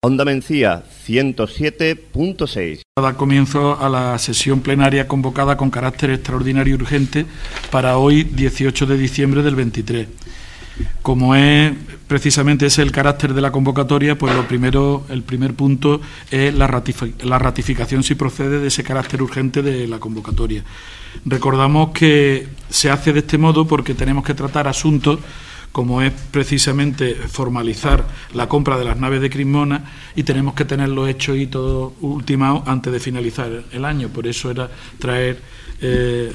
Onda 0.00 0.24
Mencía 0.24 0.84
107.6. 1.08 2.82
Da 2.94 3.14
comienzo 3.14 3.76
a 3.80 3.88
la 3.88 4.16
sesión 4.18 4.60
plenaria 4.60 5.08
convocada 5.08 5.56
con 5.56 5.70
carácter 5.70 6.10
extraordinario 6.10 6.76
y 6.76 6.80
urgente 6.80 7.26
para 7.72 7.98
hoy, 7.98 8.22
18 8.22 8.86
de 8.86 8.96
diciembre 8.96 9.42
del 9.42 9.56
23. 9.56 10.06
Como 11.02 11.34
es 11.34 11.72
precisamente 12.06 12.66
ese 12.66 12.82
el 12.82 12.92
carácter 12.92 13.34
de 13.34 13.40
la 13.40 13.50
convocatoria, 13.50 14.16
pues 14.16 14.36
lo 14.36 14.46
primero, 14.46 15.04
el 15.08 15.24
primer 15.24 15.54
punto 15.54 16.00
es 16.30 16.54
la, 16.54 16.82
la 17.24 17.38
ratificación, 17.40 18.04
si 18.04 18.14
procede, 18.14 18.60
de 18.60 18.68
ese 18.68 18.84
carácter 18.84 19.20
urgente 19.20 19.62
de 19.62 19.88
la 19.88 19.98
convocatoria. 19.98 20.62
Recordamos 21.24 21.90
que 21.90 22.46
se 22.70 22.88
hace 22.88 23.12
de 23.12 23.18
este 23.18 23.36
modo 23.36 23.66
porque 23.66 23.94
tenemos 23.94 24.24
que 24.24 24.34
tratar 24.34 24.68
asuntos 24.68 25.18
como 25.72 26.02
es 26.02 26.12
precisamente 26.30 27.14
formalizar 27.14 28.06
la 28.34 28.48
compra 28.48 28.78
de 28.78 28.84
las 28.84 28.98
naves 28.98 29.20
de 29.20 29.30
Crismona 29.30 29.84
y 30.16 30.22
tenemos 30.22 30.54
que 30.54 30.64
tenerlo 30.64 31.06
hecho 31.06 31.34
y 31.34 31.46
todo 31.46 31.94
ultimado 32.00 32.62
antes 32.66 32.92
de 32.92 33.00
finalizar 33.00 33.64
el 33.72 33.84
año. 33.84 34.08
Por 34.08 34.26
eso 34.26 34.50
era 34.50 34.70
traer, 34.98 35.40
eh, 35.80 36.32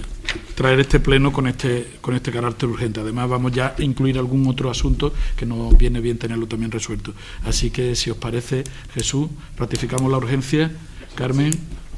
traer 0.55 0.79
este 0.79 0.99
pleno 0.99 1.31
con 1.33 1.47
este, 1.47 1.87
con 2.01 2.15
este 2.15 2.31
carácter 2.31 2.69
urgente. 2.69 2.99
Además, 2.99 3.29
vamos 3.29 3.51
ya 3.51 3.75
a 3.77 3.81
incluir 3.81 4.17
algún 4.17 4.47
otro 4.47 4.69
asunto 4.69 5.13
que 5.35 5.45
nos 5.45 5.77
viene 5.77 5.99
bien 5.99 6.17
tenerlo 6.17 6.47
también 6.47 6.71
resuelto. 6.71 7.13
Así 7.43 7.71
que, 7.71 7.95
si 7.95 8.09
os 8.11 8.17
parece, 8.17 8.63
Jesús, 8.93 9.29
ratificamos 9.57 10.09
la 10.11 10.17
urgencia. 10.17 10.71
Carmen, 11.15 11.51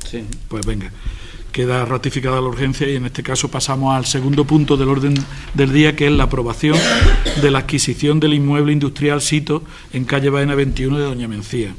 sí. 0.09 0.23
pues 0.49 0.65
venga 0.65 0.91
queda 1.55 1.85
ratificada 1.85 2.41
la 2.41 2.49
urgencia 2.49 2.85
y 2.85 2.97
en 2.97 3.05
este 3.05 3.23
caso 3.23 3.49
pasamos 3.49 3.95
al 3.95 4.05
segundo 4.05 4.43
punto 4.43 4.75
del 4.75 4.89
orden 4.89 5.13
del 5.53 5.71
día, 5.71 5.95
que 5.95 6.07
es 6.07 6.11
la 6.11 6.25
aprobación 6.25 6.77
de 7.41 7.49
la 7.49 7.59
adquisición 7.59 8.19
del 8.19 8.33
inmueble 8.33 8.73
industrial 8.73 9.21
Sito 9.21 9.63
en 9.93 10.03
calle 10.03 10.29
Baena 10.29 10.53
21 10.53 10.97
de 10.97 11.05
Doña 11.05 11.29
Mencía. 11.29 11.73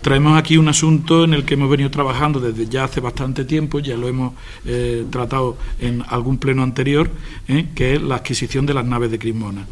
Traemos 0.00 0.38
aquí 0.38 0.56
un 0.56 0.68
asunto 0.68 1.24
en 1.24 1.34
el 1.34 1.44
que 1.44 1.54
hemos 1.54 1.68
venido 1.68 1.90
trabajando 1.90 2.40
desde 2.40 2.70
ya 2.70 2.84
hace 2.84 3.00
bastante 3.00 3.44
tiempo, 3.44 3.80
ya 3.80 3.98
lo 3.98 4.08
hemos 4.08 4.32
eh, 4.64 5.04
tratado 5.10 5.58
en 5.78 6.02
algún 6.08 6.38
pleno 6.38 6.62
anterior, 6.62 7.10
eh, 7.48 7.66
que 7.74 7.96
es 7.96 8.02
la 8.02 8.14
adquisición 8.14 8.64
de 8.64 8.72
las 8.72 8.86
naves 8.86 9.10
de 9.10 9.18
Crismona. 9.18 9.66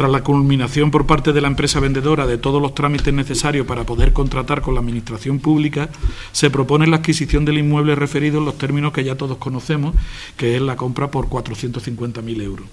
Tras 0.00 0.10
la 0.10 0.24
culminación 0.24 0.90
por 0.90 1.04
parte 1.04 1.34
de 1.34 1.42
la 1.42 1.48
empresa 1.48 1.78
vendedora 1.78 2.26
de 2.26 2.38
todos 2.38 2.62
los 2.62 2.74
trámites 2.74 3.12
necesarios 3.12 3.66
para 3.66 3.84
poder 3.84 4.14
contratar 4.14 4.62
con 4.62 4.72
la 4.72 4.80
Administración 4.80 5.40
Pública, 5.40 5.90
se 6.32 6.48
propone 6.48 6.86
la 6.86 6.96
adquisición 6.96 7.44
del 7.44 7.58
inmueble 7.58 7.94
referido 7.94 8.38
en 8.38 8.46
los 8.46 8.56
términos 8.56 8.94
que 8.94 9.04
ya 9.04 9.16
todos 9.16 9.36
conocemos, 9.36 9.94
que 10.38 10.56
es 10.56 10.62
la 10.62 10.76
compra 10.76 11.10
por 11.10 11.26
450.000 11.28 12.42
euros. 12.42 12.66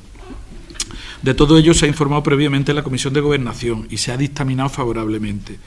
De 1.21 1.33
todo 1.33 1.57
ello 1.57 1.73
se 1.73 1.85
ha 1.85 1.89
informado 1.89 2.23
previamente 2.23 2.73
la 2.73 2.83
Comisión 2.83 3.13
de 3.13 3.19
Gobernación 3.19 3.87
y 3.89 3.97
se 3.97 4.13
ha 4.13 4.17
dictaminado 4.17 4.69
favorablemente. 4.69 5.59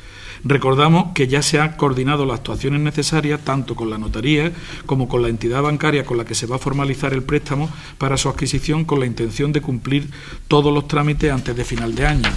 Recordamos 0.44 1.12
que 1.14 1.28
ya 1.28 1.42
se 1.42 1.60
han 1.60 1.72
coordinado 1.72 2.24
las 2.24 2.38
actuaciones 2.38 2.80
necesarias 2.80 3.41
tanto 3.44 3.74
con 3.74 3.91
la 3.91 3.98
notaría 3.98 4.52
como 4.86 5.08
con 5.08 5.22
la 5.22 5.28
entidad 5.28 5.62
bancaria 5.62 6.05
con 6.05 6.16
la 6.16 6.24
que 6.24 6.34
se 6.34 6.46
va 6.46 6.56
a 6.56 6.60
formalizar 6.60 7.12
el 7.12 7.22
préstamo 7.22 7.69
para 7.98 8.17
su 8.17 8.28
adquisición 8.28 8.84
con 8.84 9.00
la 9.00 9.06
intención 9.06 9.52
de 9.52 9.61
cumplir 9.61 10.11
todos 10.48 10.73
los 10.73 10.89
trámites 10.89 11.30
antes 11.30 11.56
de 11.56 11.64
final 11.64 11.95
de 11.95 12.06
año. 12.06 12.30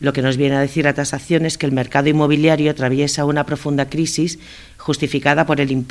lo 0.00 0.12
que 0.12 0.22
nos 0.22 0.36
viene 0.36 0.56
a 0.56 0.60
decir 0.60 0.84
la 0.84 0.94
tasación 0.94 1.46
es 1.46 1.58
que 1.58 1.66
el 1.66 1.72
mercado 1.72 2.08
inmobiliario 2.08 2.70
atraviesa 2.70 3.24
una 3.24 3.44
profunda 3.44 3.88
crisis 3.88 4.38
justificada 4.76 5.46
por 5.46 5.60
el, 5.60 5.84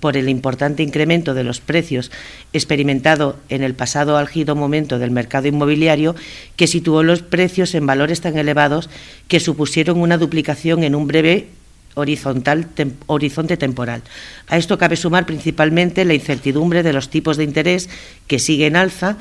por 0.00 0.16
el 0.16 0.28
importante 0.30 0.82
incremento 0.82 1.34
de 1.34 1.44
los 1.44 1.60
precios 1.60 2.10
experimentado 2.54 3.38
en 3.50 3.62
el 3.62 3.74
pasado 3.74 4.16
álgido 4.16 4.56
momento 4.56 4.98
del 4.98 5.10
mercado 5.10 5.48
inmobiliario, 5.48 6.14
que 6.56 6.66
situó 6.66 7.02
los 7.02 7.20
precios 7.20 7.74
en 7.74 7.86
valores 7.86 8.22
tan 8.22 8.38
elevados 8.38 8.88
que 9.28 9.40
supusieron 9.40 10.00
una 10.00 10.16
duplicación 10.18 10.82
en 10.82 10.94
un 10.94 11.06
breve 11.06 11.48
horizontal, 11.94 12.68
horizonte 13.06 13.56
temporal. 13.56 14.02
A 14.48 14.56
esto 14.56 14.78
cabe 14.78 14.96
sumar 14.96 15.26
principalmente 15.26 16.04
la 16.04 16.14
incertidumbre 16.14 16.82
de 16.82 16.92
los 16.92 17.10
tipos 17.10 17.36
de 17.36 17.44
interés 17.44 17.88
que 18.26 18.38
siguen 18.38 18.76
alza 18.76 19.16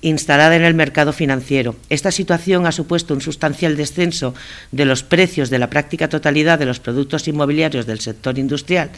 instalada 0.00 0.54
en 0.54 0.64
el 0.64 0.74
mercado 0.74 1.12
financiero. 1.14 1.76
Esta 1.88 2.10
situación 2.10 2.66
ha 2.66 2.72
supuesto 2.72 3.14
un 3.14 3.22
sustancial 3.22 3.76
descenso 3.76 4.34
de 4.70 4.84
los 4.84 5.02
precios 5.02 5.48
de 5.48 5.58
la 5.58 5.70
práctica 5.70 6.10
totalidad 6.10 6.58
de 6.58 6.66
los 6.66 6.78
productos 6.78 7.26
inmobiliarios 7.26 7.86
del 7.86 8.00
sector 8.00 8.38
industrial 8.38 8.90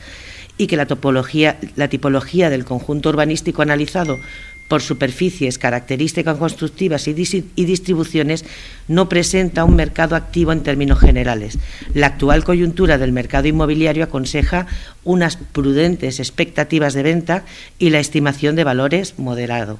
y 0.58 0.66
que 0.66 0.76
la, 0.76 0.86
topología, 0.86 1.58
la 1.76 1.88
tipología 1.88 2.50
del 2.50 2.64
conjunto 2.64 3.10
urbanístico 3.10 3.62
analizado 3.62 4.18
por 4.68 4.82
superficies, 4.82 5.58
características 5.58 6.36
constructivas 6.38 7.06
y, 7.08 7.14
distribuciones, 7.14 8.44
no 8.88 9.08
presenta 9.08 9.64
un 9.64 9.76
mercado 9.76 10.16
activo 10.16 10.52
en 10.52 10.62
términos 10.62 10.98
generales. 10.98 11.58
La 11.94 12.08
actual 12.08 12.44
coyuntura 12.44 12.98
del 12.98 13.12
mercado 13.12 13.48
inmobiliario 13.48 14.04
aconseja 14.04 14.66
unas 15.04 15.36
prudentes 15.36 16.18
expectativas 16.18 16.94
de 16.94 17.02
venta 17.02 17.44
y 17.78 17.90
la 17.90 18.00
estimación 18.00 18.56
de 18.56 18.64
valores 18.64 19.18
moderado. 19.18 19.78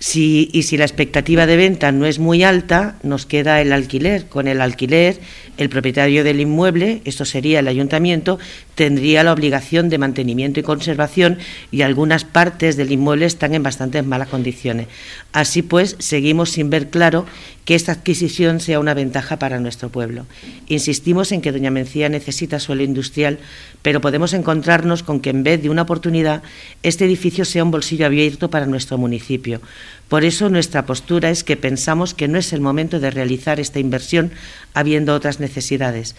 Si, 0.00 0.48
y 0.52 0.62
si 0.62 0.76
la 0.76 0.84
expectativa 0.84 1.46
de 1.46 1.56
venta 1.56 1.90
no 1.90 2.06
es 2.06 2.20
muy 2.20 2.44
alta, 2.44 2.96
nos 3.02 3.26
queda 3.26 3.60
el 3.60 3.72
alquiler. 3.72 4.26
Con 4.26 4.46
el 4.46 4.60
alquiler, 4.60 5.18
el 5.56 5.68
propietario 5.68 6.22
del 6.22 6.40
inmueble, 6.40 7.02
esto 7.04 7.24
sería 7.24 7.58
el 7.58 7.66
ayuntamiento, 7.66 8.38
tendría 8.76 9.24
la 9.24 9.32
obligación 9.32 9.88
de 9.88 9.98
mantenimiento 9.98 10.60
y 10.60 10.62
conservación 10.62 11.38
y 11.72 11.82
algunas 11.82 12.24
partes 12.24 12.76
del 12.76 12.92
inmueble 12.92 13.26
están 13.26 13.54
en 13.54 13.64
bastante 13.64 14.00
malas 14.02 14.28
condiciones. 14.28 14.86
Así 15.32 15.62
pues, 15.62 15.96
seguimos 15.98 16.50
sin 16.50 16.70
ver 16.70 16.90
claro 16.90 17.26
que 17.64 17.74
esta 17.74 17.92
adquisición 17.92 18.60
sea 18.60 18.80
una 18.80 18.94
ventaja 18.94 19.38
para 19.38 19.58
nuestro 19.58 19.90
pueblo. 19.90 20.26
Insistimos 20.68 21.32
en 21.32 21.42
que 21.42 21.52
Doña 21.52 21.70
Mencía 21.70 22.08
necesita 22.08 22.60
suelo 22.60 22.82
industrial, 22.82 23.40
pero 23.82 24.00
podemos 24.00 24.32
encontrarnos 24.32 25.02
con 25.02 25.20
que 25.20 25.30
en 25.30 25.42
vez 25.42 25.60
de 25.60 25.68
una 25.68 25.82
oportunidad, 25.82 26.42
este 26.82 27.04
edificio 27.04 27.44
sea 27.44 27.64
un 27.64 27.70
bolsillo 27.70 28.06
abierto 28.06 28.48
para 28.48 28.64
nuestro 28.64 28.96
municipio. 28.96 29.60
Por 30.08 30.24
eso 30.24 30.48
nuestra 30.48 30.86
postura 30.86 31.30
es 31.30 31.44
que 31.44 31.56
pensamos 31.56 32.14
que 32.14 32.28
no 32.28 32.38
es 32.38 32.52
el 32.52 32.60
momento 32.60 32.98
de 32.98 33.10
realizar 33.10 33.60
esta 33.60 33.78
inversión 33.78 34.32
habiendo 34.72 35.14
otras 35.14 35.38
necesidades. 35.38 36.14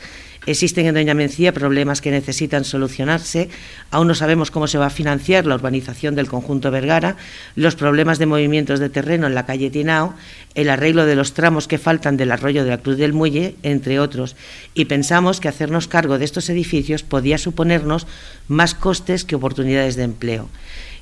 Existen 0.46 0.88
en 0.88 0.96
Doña 0.96 1.14
Mencía 1.14 1.54
problemas 1.54 2.02
que 2.02 2.12
necesitan 2.12 2.64
solucionarse. 2.64 3.50
Aún 3.92 4.08
no 4.08 4.16
sabemos 4.16 4.52
cómo 4.52 4.68
se 4.68 4.78
va 4.78 4.88
a 4.88 4.90
financiar 4.90 5.46
la 5.46 5.56
urbanización 5.56 6.16
del 6.16 6.28
conjunto 6.28 6.72
Vergara, 6.72 7.18
los 7.56 7.76
problemas 7.76 8.20
de 8.20 8.26
movimientos 8.26 8.80
de 8.80 8.90
terreno 8.90 9.28
en 9.28 9.36
la 9.36 9.46
calle 9.46 9.70
Tinao, 9.70 10.16
el 10.56 10.70
arreglo 10.70 11.06
de 11.06 11.16
los 11.16 11.34
tramos 11.34 11.68
que 11.68 11.78
faltan 11.78 12.16
del 12.16 12.32
arroyo 12.32 12.64
de 12.64 12.70
la 12.70 12.78
Cruz 12.78 12.98
del 12.98 13.14
Muelle, 13.14 13.56
entre 13.64 14.00
otros. 14.00 14.36
Y 14.74 14.86
pensamos 14.86 15.40
que 15.40 15.50
hacernos 15.50 15.88
cargo 15.88 16.18
de 16.18 16.26
estos 16.26 16.50
edificios 16.50 17.04
podía 17.04 17.38
suponernos 17.38 18.08
más 18.48 18.74
costes 18.74 19.26
que 19.26 19.36
oportunidades 19.36 19.98
de 19.98 20.04
empleo. 20.04 20.50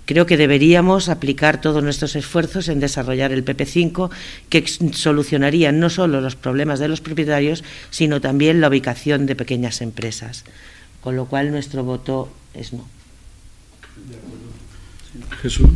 Creo 0.08 0.26
que 0.26 0.38
deberíamos 0.38 1.10
aplicar 1.10 1.60
todos 1.60 1.84
nuestros 1.84 2.16
esfuerzos 2.16 2.70
en 2.70 2.80
desarrollar 2.80 3.34
el 3.34 3.44
PP5, 3.44 4.10
que 4.48 4.66
solucionaría 4.66 5.74
no 5.74 5.90
solo 5.90 6.22
los 6.22 6.38
problemas 6.38 6.80
de 6.80 6.88
los 6.88 7.02
propietarios, 7.02 7.66
sino 7.90 8.22
también 8.22 8.62
la 8.62 8.70
ubicación 8.70 9.26
de 9.26 9.36
pequeñas 9.36 9.82
empresas. 9.82 10.46
Con 11.02 11.18
lo 11.18 11.26
cual, 11.26 11.52
nuestro 11.52 11.84
voto 11.84 12.32
es 12.54 12.72
no. 12.72 12.88
Jesús. 15.42 15.68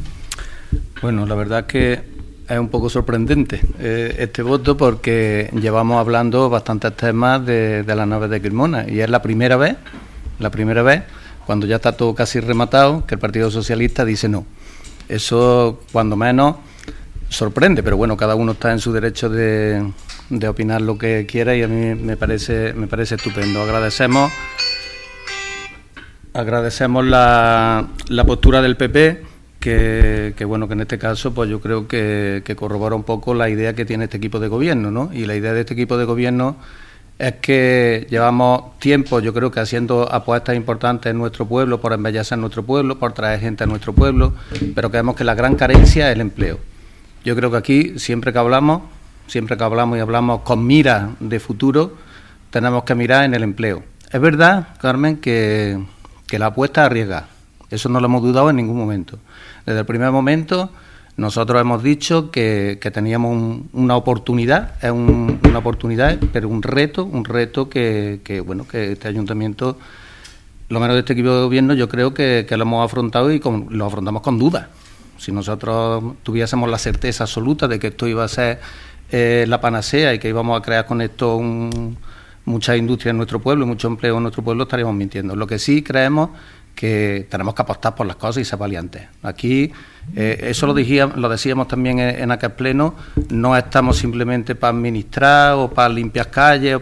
Bueno, 1.02 1.26
la 1.26 1.36
verdad 1.36 1.66
que 1.66 2.02
es 2.48 2.58
un 2.58 2.70
poco 2.70 2.90
sorprendente 2.90 3.60
eh, 3.80 4.16
este 4.20 4.44
voto 4.44 4.78
porque 4.78 5.50
llevamos 5.60 6.00
hablando 6.00 6.50
bastantes 6.50 6.96
temas 6.96 7.46
de, 7.46 7.84
de 7.84 7.96
la 7.96 8.06
nave 8.06 8.30
de 8.30 8.42
Quilmona 8.42 8.90
y 8.90 9.02
es 9.02 9.10
la 9.10 9.22
primera 9.22 9.58
vez, 9.58 9.76
la 10.40 10.50
primera 10.50 10.84
vez 10.84 11.04
cuando 11.46 11.66
ya 11.68 11.78
está 11.78 11.92
todo 11.94 12.16
casi 12.16 12.40
rematado, 12.40 13.06
que 13.06 13.16
el 13.16 13.20
Partido 13.20 13.52
Socialista 13.52 14.06
dice 14.06 14.30
no. 14.30 14.46
Eso, 15.08 15.82
cuando 15.92 16.16
menos, 16.16 16.56
sorprende, 17.32 17.82
pero 17.82 17.98
bueno, 17.98 18.18
cada 18.18 18.36
uno 18.36 18.52
está 18.52 18.72
en 18.72 18.80
su 18.80 18.92
derecho 18.92 19.30
de, 19.30 19.92
opinar 20.48 20.82
lo 20.82 20.98
que 20.98 21.26
quiera 21.26 21.56
y 21.56 21.64
a 21.64 21.68
mí 21.68 21.96
me 21.96 22.18
parece, 22.18 22.74
me 22.74 22.88
parece 22.88 23.16
estupendo. 23.16 23.62
Agradecemos, 23.62 24.32
agradecemos 26.34 27.06
la, 27.06 27.88
postura 28.26 28.62
del 28.62 28.78
PP. 28.78 29.32
Que, 29.60 30.34
bueno 30.48 30.68
que 30.68 30.74
en 30.74 30.82
este 30.82 30.98
caso 30.98 31.36
pues 31.36 31.48
yo 31.48 31.62
creo 31.62 31.88
que, 31.88 32.42
que 32.44 32.56
corrobora 32.56 32.96
un 32.96 33.04
poco 33.04 33.36
la 33.36 33.48
idea 33.48 33.76
que 33.76 33.86
tiene 33.86 34.06
este 34.06 34.18
equipo 34.18 34.40
de 34.40 34.48
gobierno 34.48 34.90
¿no? 34.90 35.12
y 35.14 35.26
la 35.26 35.36
idea 35.36 35.54
de 35.54 35.60
este 35.60 35.76
equipo 35.76 36.00
de 36.00 36.06
gobierno 36.06 36.58
es 37.22 37.36
que 37.36 38.08
llevamos 38.10 38.80
tiempo, 38.80 39.20
yo 39.20 39.32
creo 39.32 39.52
que 39.52 39.60
haciendo 39.60 40.12
apuestas 40.12 40.56
importantes 40.56 41.12
en 41.12 41.20
nuestro 41.20 41.46
pueblo, 41.46 41.80
por 41.80 41.94
embellecer 41.94 42.36
nuestro 42.40 42.64
pueblo, 42.64 42.98
por 42.98 43.14
traer 43.14 43.40
gente 43.40 43.64
a 43.64 43.68
nuestro 43.68 43.94
pueblo, 43.94 44.34
pero 44.74 44.90
creemos 44.90 45.16
que 45.16 45.24
la 45.24 45.36
gran 45.36 45.56
carencia 45.56 46.10
es 46.10 46.16
el 46.16 46.22
empleo. 46.22 46.58
Yo 47.24 47.36
creo 47.36 47.52
que 47.52 47.58
aquí, 47.58 48.00
siempre 48.00 48.34
que 48.34 48.40
hablamos, 48.40 48.82
siempre 49.28 49.56
que 49.56 49.64
hablamos 49.64 50.00
y 50.00 50.02
hablamos 50.02 50.42
con 50.42 50.66
mira 50.66 51.12
de 51.20 51.40
futuro, 51.40 51.96
tenemos 52.50 52.86
que 52.86 52.96
mirar 52.96 53.24
en 53.26 53.36
el 53.36 53.44
empleo. 53.44 53.84
Es 54.12 54.20
verdad, 54.20 54.70
Carmen, 54.82 55.18
que, 55.18 55.80
que 56.26 56.40
la 56.40 56.48
apuesta 56.48 56.82
es 56.82 56.86
arriesgada. 56.88 57.28
Eso 57.70 57.88
no 57.88 58.00
lo 58.00 58.08
hemos 58.08 58.24
dudado 58.24 58.50
en 58.50 58.56
ningún 58.56 58.78
momento. 58.78 59.20
Desde 59.68 59.82
el 59.82 59.86
primer 59.86 60.10
momento 60.10 60.72
nosotros 61.18 61.60
hemos 61.60 61.84
dicho 61.84 62.32
que, 62.32 62.80
teníamos 62.94 63.62
una 63.74 63.96
oportunidad, 63.96 64.76
es 64.84 64.92
una 64.92 65.58
oportunidad, 65.58 66.18
pero 66.32 66.50
un 66.50 66.64
reto, 66.64 67.04
un 67.04 67.26
reto 67.26 67.70
que, 67.70 68.44
bueno, 68.46 68.68
que 68.68 68.94
este 68.94 69.08
ayuntamiento, 69.08 69.78
lo 70.70 70.80
menos 70.80 70.96
de 70.96 71.02
este 71.02 71.14
equipo 71.14 71.30
de 71.30 71.44
gobierno, 71.44 71.74
yo 71.74 71.90
creo 71.90 72.14
que, 72.14 72.46
lo 72.50 72.64
hemos 72.64 72.86
afrontado 72.86 73.32
y 73.32 73.42
lo 73.70 73.86
afrontamos 73.86 74.22
con 74.22 74.40
dudas. 74.40 74.68
Si 75.18 75.32
nosotros 75.32 76.16
tuviésemos 76.24 76.70
la 76.70 76.80
certeza 76.80 77.26
absoluta 77.26 77.68
de 77.68 77.78
que 77.78 77.88
esto 77.88 78.08
iba 78.08 78.24
a 78.24 78.28
ser 78.28 78.60
eh, 79.12 79.46
la 79.48 79.62
panacea 79.62 80.14
y 80.14 80.20
que 80.20 80.30
íbamos 80.30 80.58
a 80.58 80.64
crear 80.64 80.86
con 80.86 81.02
esto 81.02 81.40
mucha 82.46 82.76
industria 82.76 83.12
en 83.12 83.18
nuestro 83.18 83.40
pueblo 83.40 83.66
y 83.66 83.68
mucho 83.68 83.88
empleo 83.88 84.18
en 84.18 84.24
nuestro 84.24 84.44
pueblo, 84.44 84.64
estaríamos 84.64 84.96
mintiendo. 84.96 85.36
Lo 85.36 85.46
que 85.46 85.60
sí 85.60 85.84
creemos 85.84 86.32
que 86.76 87.28
tenemos 87.30 87.54
que 87.54 87.62
apostar 87.62 87.94
por 87.96 88.08
las 88.08 88.16
cosas 88.16 88.42
y 88.42 88.46
ser 88.46 88.58
valientes. 88.58 89.04
Aquí, 89.24 89.72
eh, 90.16 90.48
eso 90.50 90.66
lo, 90.66 90.74
lo 90.74 91.30
decíamos 91.30 91.68
también 91.68 92.00
en, 92.00 92.32
aquel 92.32 92.52
pleno, 92.54 92.96
no 93.30 93.56
estamos 93.56 93.98
simplemente 93.98 94.56
para 94.56 94.76
administrar 94.76 95.54
o 95.54 95.70
para 95.70 95.90
limpiar 95.90 96.30
calles, 96.30 96.80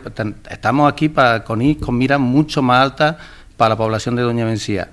estamos 0.49 0.91
aquí 0.91 1.09
para, 1.09 1.43
con, 1.43 1.73
con 1.75 1.97
miras 1.97 2.19
mucho 2.19 2.61
más 2.61 2.81
altas 2.81 3.17
para 3.57 3.69
la 3.69 3.77
población 3.77 4.15
de 4.15 4.21
Doña 4.21 4.45
Mencía. 4.45 4.89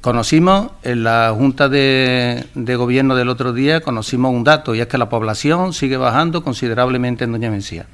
Conocimos 0.00 0.70
en 0.82 1.04
la 1.04 1.34
Junta 1.36 1.68
de, 1.68 2.46
Gobierno 2.54 3.14
del 3.14 3.28
otro 3.28 3.52
día, 3.52 3.82
conocimos 3.82 4.32
un 4.32 4.44
dato 4.44 4.74
y 4.74 4.80
es 4.80 4.86
que 4.86 4.96
la 4.96 5.10
población 5.10 5.74
sigue 5.74 5.98
bajando 5.98 6.42
considerablemente 6.42 7.24
en 7.24 7.32
Doña 7.32 7.50
Mencía. 7.50 7.84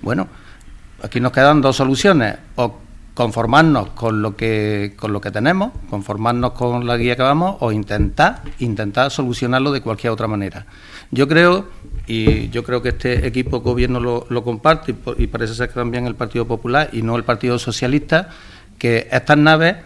Bueno, 0.00 0.28
aquí 1.02 1.18
nos 1.18 1.32
quedan 1.32 1.60
dos 1.60 1.74
soluciones, 1.74 2.36
conformarnos 3.14 3.90
con 3.90 4.22
lo 4.22 4.36
que 4.36 4.94
con 4.96 5.12
lo 5.12 5.20
que 5.20 5.30
tenemos, 5.30 5.70
conformarnos 5.88 6.52
con 6.52 6.86
la 6.86 6.96
guía 6.96 7.16
que 7.16 7.22
vamos 7.22 7.56
o 7.60 7.70
intentar 7.70 8.42
intentar 8.58 9.10
solucionarlo 9.10 9.70
de 9.72 9.80
cualquier 9.80 10.12
otra 10.12 10.26
manera. 10.26 10.66
Yo 11.10 11.28
creo 11.28 11.68
y 12.06 12.48
yo 12.50 12.64
creo 12.64 12.82
que 12.82 12.90
este 12.90 13.26
equipo 13.26 13.60
gobierno 13.60 14.00
lo, 14.00 14.44
comparte 14.44 14.94
y, 15.16 15.26
parece 15.28 15.54
ser 15.54 15.68
que 15.68 15.74
también 15.74 16.06
el 16.06 16.16
Partido 16.16 16.46
Popular 16.46 16.90
y 16.92 17.02
no 17.02 17.16
el 17.16 17.24
Partido 17.24 17.58
Socialista 17.58 18.28
que 18.78 19.08
estas 19.10 19.38
naves 19.38 19.76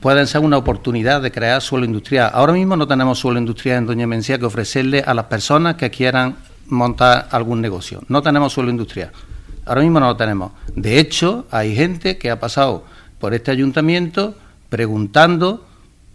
pueden 0.00 0.26
ser 0.26 0.42
una 0.42 0.56
oportunidad 0.56 1.20
de 1.22 1.32
crear 1.32 1.60
suelo 1.60 1.84
industrial. 1.84 2.30
Ahora 2.32 2.52
mismo 2.52 2.76
no 2.76 2.86
tenemos 2.86 3.18
suelo 3.18 3.38
industrial 3.38 3.78
en 3.78 3.86
Doña 3.86 4.06
Mencía 4.06 4.38
que 4.38 4.44
ofrecerle 4.44 5.02
a 5.04 5.12
las 5.12 5.24
personas 5.24 5.74
que 5.74 5.90
quieran 5.90 6.36
montar 6.68 7.28
algún 7.30 7.60
negocio. 7.60 8.02
No 8.08 8.22
tenemos 8.22 8.52
suelo 8.52 8.70
industrial. 8.70 9.10
Ahora 9.66 9.82
mismo 9.82 10.00
no 10.00 10.06
lo 10.06 10.16
tenemos. 10.16 10.52
De 10.74 10.98
hecho, 10.98 11.46
hay 11.50 11.74
gente 11.74 12.18
que 12.18 12.30
ha 12.30 12.38
pasado 12.38 12.84
por 13.18 13.34
este 13.34 13.50
ayuntamiento 13.50 14.34
preguntando 14.68 15.66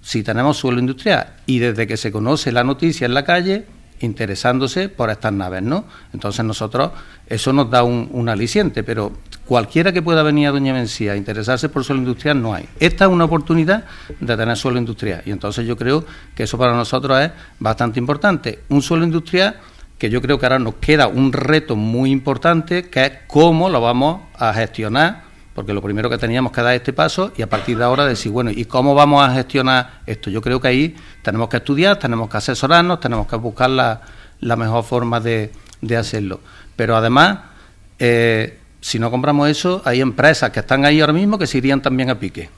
si 0.02 0.24
tenemos 0.24 0.58
suelo 0.58 0.80
industrial 0.80 1.36
y 1.46 1.60
desde 1.60 1.88
que 1.88 1.98
se 1.98 2.12
conoce 2.12 2.52
la 2.52 2.64
noticia 2.64 3.06
en 3.06 3.14
la 3.14 3.24
calle 3.24 3.66
interesándose 4.02 4.90
por 4.90 5.10
estas 5.10 5.34
naves, 5.34 5.62
¿no? 5.62 5.86
Entonces 6.14 6.46
nosotros 6.46 6.92
eso 7.28 7.54
nos 7.54 7.70
da 7.70 7.84
un, 7.84 8.30
aliciente, 8.30 8.84
pero 8.84 9.12
cualquiera 9.46 9.92
que 9.92 10.02
pueda 10.02 10.24
venir 10.24 10.48
a 10.48 10.52
Doña 10.52 10.74
Mencía 10.74 11.14
a 11.14 11.16
interesarse 11.18 11.70
por 11.70 11.84
suelo 11.84 12.02
industrial 12.02 12.42
no 12.42 12.54
hay. 12.54 12.68
Esta 12.80 13.06
es 13.06 13.12
una 13.12 13.26
oportunidad 13.26 13.86
de 14.20 14.38
tener 14.38 14.58
suelo 14.58 14.78
industrial 14.78 15.22
y 15.26 15.32
entonces 15.32 15.66
yo 15.66 15.76
creo 15.76 16.06
que 16.36 16.44
eso 16.44 16.58
para 16.58 16.74
nosotros 16.74 17.20
es 17.20 17.32
bastante 17.60 18.00
importante. 18.00 18.60
Un 18.70 18.82
suelo 18.82 19.04
industrial 19.04 19.58
que 20.00 20.10
yo 20.10 20.22
creo 20.22 20.40
que 20.40 20.46
ahora 20.46 20.60
nos 20.60 20.76
queda 20.76 21.08
un 21.08 21.34
reto 21.34 21.76
muy 21.76 22.10
importante, 22.10 22.90
que 22.90 23.06
es 23.06 23.12
cómo 23.28 23.70
lo 23.70 23.82
vamos 23.82 24.22
a 24.34 24.54
gestionar, 24.54 25.24
porque 25.54 25.74
lo 25.74 25.82
primero 25.82 26.10
que 26.10 26.18
teníamos 26.18 26.54
que 26.54 26.62
dar 26.62 26.74
este 26.74 26.94
paso 26.94 27.34
y 27.36 27.42
a 27.42 27.50
partir 27.50 27.78
de 27.78 27.84
ahora 27.84 28.06
decir, 28.06 28.32
bueno, 28.32 28.50
¿y 28.50 28.64
cómo 28.64 28.96
vamos 28.96 29.22
a 29.28 29.34
gestionar 29.34 30.00
esto? 30.06 30.30
Yo 30.30 30.42
creo 30.42 30.62
que 30.62 30.70
ahí 30.70 30.96
tenemos 31.22 31.50
que 31.50 31.58
estudiar, 31.58 32.00
tenemos 32.00 32.30
que 32.30 32.38
asesorarnos, 32.38 33.02
tenemos 33.02 33.28
que 33.28 33.36
buscar 33.36 33.70
la, 33.70 34.56
mejor 34.56 34.86
forma 34.86 35.20
de, 35.20 35.52
hacerlo. 35.98 36.40
Pero 36.78 36.96
además, 36.96 37.40
eh, 38.00 38.58
si 38.80 39.00
no 39.00 39.12
compramos 39.12 39.50
eso, 39.50 39.82
hay 39.84 40.00
empresas 40.00 40.50
que 40.52 40.62
están 40.62 40.86
ahí 40.86 41.02
ahora 41.02 41.12
mismo 41.12 41.38
que 41.38 41.46
se 41.46 41.58
irían 41.58 41.82
también 41.82 42.10
a 42.10 42.18
pique. 42.18 42.50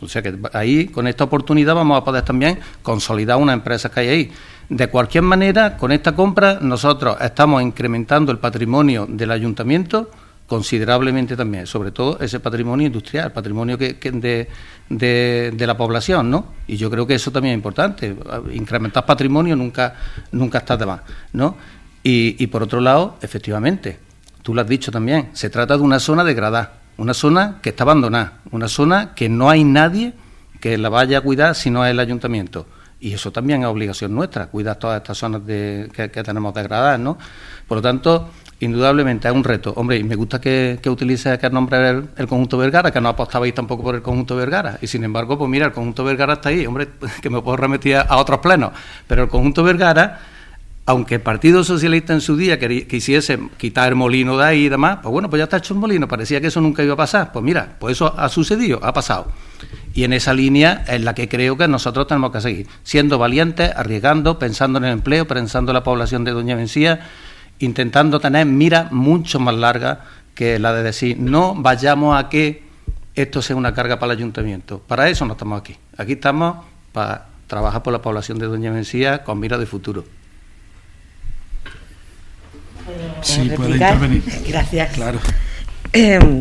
O 0.00 0.08
sea 0.08 0.22
que 0.22 0.36
ahí, 0.52 0.86
con 0.86 1.06
esta 1.06 1.24
oportunidad, 1.24 1.74
vamos 1.74 2.00
a 2.00 2.04
poder 2.04 2.22
también 2.22 2.58
consolidar 2.82 3.38
una 3.38 3.52
empresa 3.52 3.90
que 3.90 4.00
hay 4.00 4.08
ahí. 4.08 4.32
De 4.68 4.88
cualquier 4.88 5.22
manera, 5.22 5.76
con 5.76 5.92
esta 5.92 6.14
compra 6.14 6.58
nosotros 6.60 7.16
estamos 7.20 7.62
incrementando 7.62 8.32
el 8.32 8.38
patrimonio 8.38 9.06
del 9.08 9.30
ayuntamiento 9.30 10.10
considerablemente 10.46 11.36
también, 11.36 11.66
sobre 11.66 11.90
todo 11.90 12.18
ese 12.20 12.38
patrimonio 12.40 12.86
industrial, 12.86 13.32
patrimonio 13.32 13.78
que, 13.78 13.94
de, 13.94 14.48
de, 14.88 15.66
la 15.66 15.76
población, 15.76 16.30
¿no? 16.30 16.46
Y 16.66 16.76
yo 16.76 16.90
creo 16.90 17.06
que 17.06 17.14
eso 17.14 17.30
también 17.30 17.54
es 17.54 17.58
importante. 17.58 18.14
Incrementar 18.52 19.06
patrimonio 19.06 19.56
nunca, 19.56 19.94
nunca 20.32 20.58
está 20.58 20.76
de 20.76 20.86
más, 20.86 21.00
¿no? 21.32 21.56
Y, 22.02 22.36
y 22.42 22.46
por 22.48 22.62
otro 22.62 22.80
lado, 22.80 23.16
efectivamente, 23.22 23.98
tú 24.42 24.54
lo 24.54 24.60
has 24.60 24.68
dicho 24.68 24.92
también, 24.92 25.30
se 25.32 25.48
trata 25.48 25.76
de 25.76 25.82
una 25.82 25.98
zona 25.98 26.22
degradada, 26.22 26.83
una 26.96 27.14
zona 27.14 27.58
que 27.62 27.70
está 27.70 27.84
abandonada, 27.84 28.40
una 28.50 28.68
zona 28.68 29.14
que 29.14 29.28
no 29.28 29.50
hay 29.50 29.64
nadie 29.64 30.14
que 30.60 30.78
la 30.78 30.88
vaya 30.88 31.18
a 31.18 31.20
cuidar 31.20 31.54
si 31.54 31.70
no 31.70 31.84
es 31.84 31.90
el 31.90 32.00
ayuntamiento 32.00 32.66
Y 33.00 33.12
eso 33.12 33.30
también 33.30 33.62
es 33.62 33.68
obligación 33.68 34.14
nuestra, 34.14 34.46
cuidar 34.46 34.76
todas 34.76 34.96
estas 34.96 35.18
zonas 35.18 35.44
de, 35.44 35.90
que, 35.92 36.08
tenemos 36.08 36.54
degradadas, 36.54 36.98
¿no? 36.98 37.18
Por 37.68 37.78
lo 37.78 37.82
tanto, 37.82 38.30
indudablemente 38.60 39.28
es 39.28 39.34
un 39.34 39.44
reto. 39.44 39.74
Hombre, 39.76 39.98
y 39.98 40.04
me 40.04 40.14
gusta 40.14 40.40
que, 40.40 40.78
que 40.80 40.88
utilice 40.88 41.38
que 41.38 41.50
nombre 41.50 41.90
el, 41.90 42.08
el, 42.16 42.26
conjunto 42.26 42.56
Vergara, 42.56 42.90
que 42.90 43.00
no 43.00 43.10
apostabais 43.10 43.54
tampoco 43.54 43.82
por 43.82 43.94
el 43.94 44.00
conjunto 44.00 44.36
Vergara. 44.36 44.78
Y 44.80 44.86
sin 44.86 45.04
embargo, 45.04 45.36
pues 45.36 45.50
mira, 45.50 45.66
el 45.66 45.72
conjunto 45.72 46.02
Vergara 46.02 46.34
está 46.34 46.48
ahí, 46.48 46.64
hombre, 46.64 46.88
que 47.20 47.28
me 47.28 47.42
puedo 47.42 47.58
remitir 47.58 47.96
a 47.96 48.16
otros 48.16 48.40
plenos. 48.40 48.72
Pero 49.06 49.24
el 49.24 49.28
conjunto 49.28 49.62
Vergara 49.62 50.18
aunque 50.86 51.14
el 51.14 51.20
Partido 51.22 51.64
Socialista 51.64 52.12
en 52.12 52.20
su 52.20 52.36
día 52.36 52.58
quisiese 52.58 53.38
quitar 53.56 53.88
el 53.88 53.94
molino 53.94 54.36
de 54.36 54.44
ahí 54.44 54.64
y 54.64 54.68
demás, 54.68 54.98
pues 55.02 55.10
bueno, 55.10 55.30
pues 55.30 55.40
ya 55.40 55.44
está 55.44 55.56
hecho 55.56 55.72
el 55.72 55.80
molino, 55.80 56.06
parecía 56.06 56.40
que 56.40 56.48
eso 56.48 56.60
nunca 56.60 56.82
iba 56.82 56.92
a 56.92 56.96
pasar. 56.96 57.32
Pues 57.32 57.42
mira, 57.42 57.76
pues 57.78 57.96
eso 57.96 58.14
ha 58.18 58.28
sucedido, 58.28 58.80
ha 58.82 58.92
pasado. 58.92 59.28
Y 59.94 60.04
en 60.04 60.12
esa 60.12 60.34
línea 60.34 60.84
es 60.86 61.00
la 61.00 61.14
que 61.14 61.28
creo 61.28 61.56
que 61.56 61.66
nosotros 61.68 62.06
tenemos 62.06 62.32
que 62.32 62.40
seguir, 62.42 62.66
siendo 62.82 63.16
valientes, 63.16 63.72
arriesgando, 63.74 64.38
pensando 64.38 64.78
en 64.78 64.84
el 64.84 64.92
empleo, 64.92 65.26
pensando 65.26 65.70
en 65.70 65.74
la 65.74 65.84
población 65.84 66.22
de 66.24 66.32
Doña 66.32 66.54
Mencía, 66.54 67.00
intentando 67.60 68.20
tener 68.20 68.44
mira 68.44 68.88
mucho 68.90 69.40
más 69.40 69.54
larga 69.54 70.04
que 70.34 70.58
la 70.58 70.74
de 70.74 70.82
decir, 70.82 71.16
no 71.18 71.54
vayamos 71.54 72.18
a 72.18 72.28
que 72.28 72.64
esto 73.14 73.40
sea 73.40 73.56
una 73.56 73.72
carga 73.72 73.98
para 73.98 74.12
el 74.12 74.18
ayuntamiento. 74.18 74.80
Para 74.80 75.08
eso 75.08 75.24
no 75.24 75.32
estamos 75.32 75.60
aquí. 75.60 75.76
Aquí 75.96 76.12
estamos 76.12 76.58
para 76.92 77.28
trabajar 77.46 77.82
por 77.82 77.92
la 77.92 78.02
población 78.02 78.38
de 78.38 78.46
Doña 78.46 78.70
Mencía 78.72 79.22
con 79.22 79.38
mira 79.38 79.56
de 79.56 79.66
futuro. 79.66 80.04
Sí, 83.24 83.50
puede 83.56 83.72
intervenir. 83.72 84.22
Gracias. 84.46 84.92
Claro. 84.92 85.18
Em, 85.92 86.40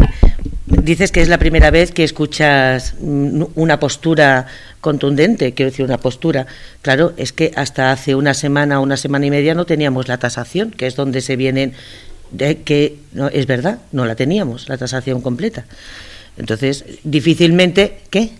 dices 0.65 1.11
que 1.11 1.21
es 1.21 1.29
la 1.29 1.37
primera 1.37 1.71
vez 1.71 1.91
que 1.91 2.03
escuchas 2.03 2.95
una 2.99 3.79
postura 3.79 4.47
contundente, 4.81 5.53
quiero 5.53 5.71
decir, 5.71 5.85
una 5.85 5.97
postura. 5.97 6.47
Claro, 6.81 7.13
es 7.17 7.31
que 7.31 7.51
hasta 7.55 7.91
hace 7.91 8.15
una 8.15 8.33
semana, 8.33 8.79
una 8.79 8.97
semana 8.97 9.25
y 9.25 9.31
media 9.31 9.55
no 9.55 9.65
teníamos 9.65 10.07
la 10.07 10.17
tasación, 10.17 10.71
que 10.71 10.87
es 10.87 10.95
donde 10.95 11.21
se 11.21 11.35
vienen, 11.35 11.73
de 12.31 12.61
que 12.63 12.97
no, 13.13 13.27
es 13.29 13.47
verdad, 13.47 13.79
no 13.91 14.05
la 14.05 14.15
teníamos, 14.15 14.67
la 14.69 14.77
tasación 14.77 15.21
completa. 15.21 15.65
Entonces, 16.37 16.83
difícilmente, 17.03 17.99
¿qué? 18.09 18.31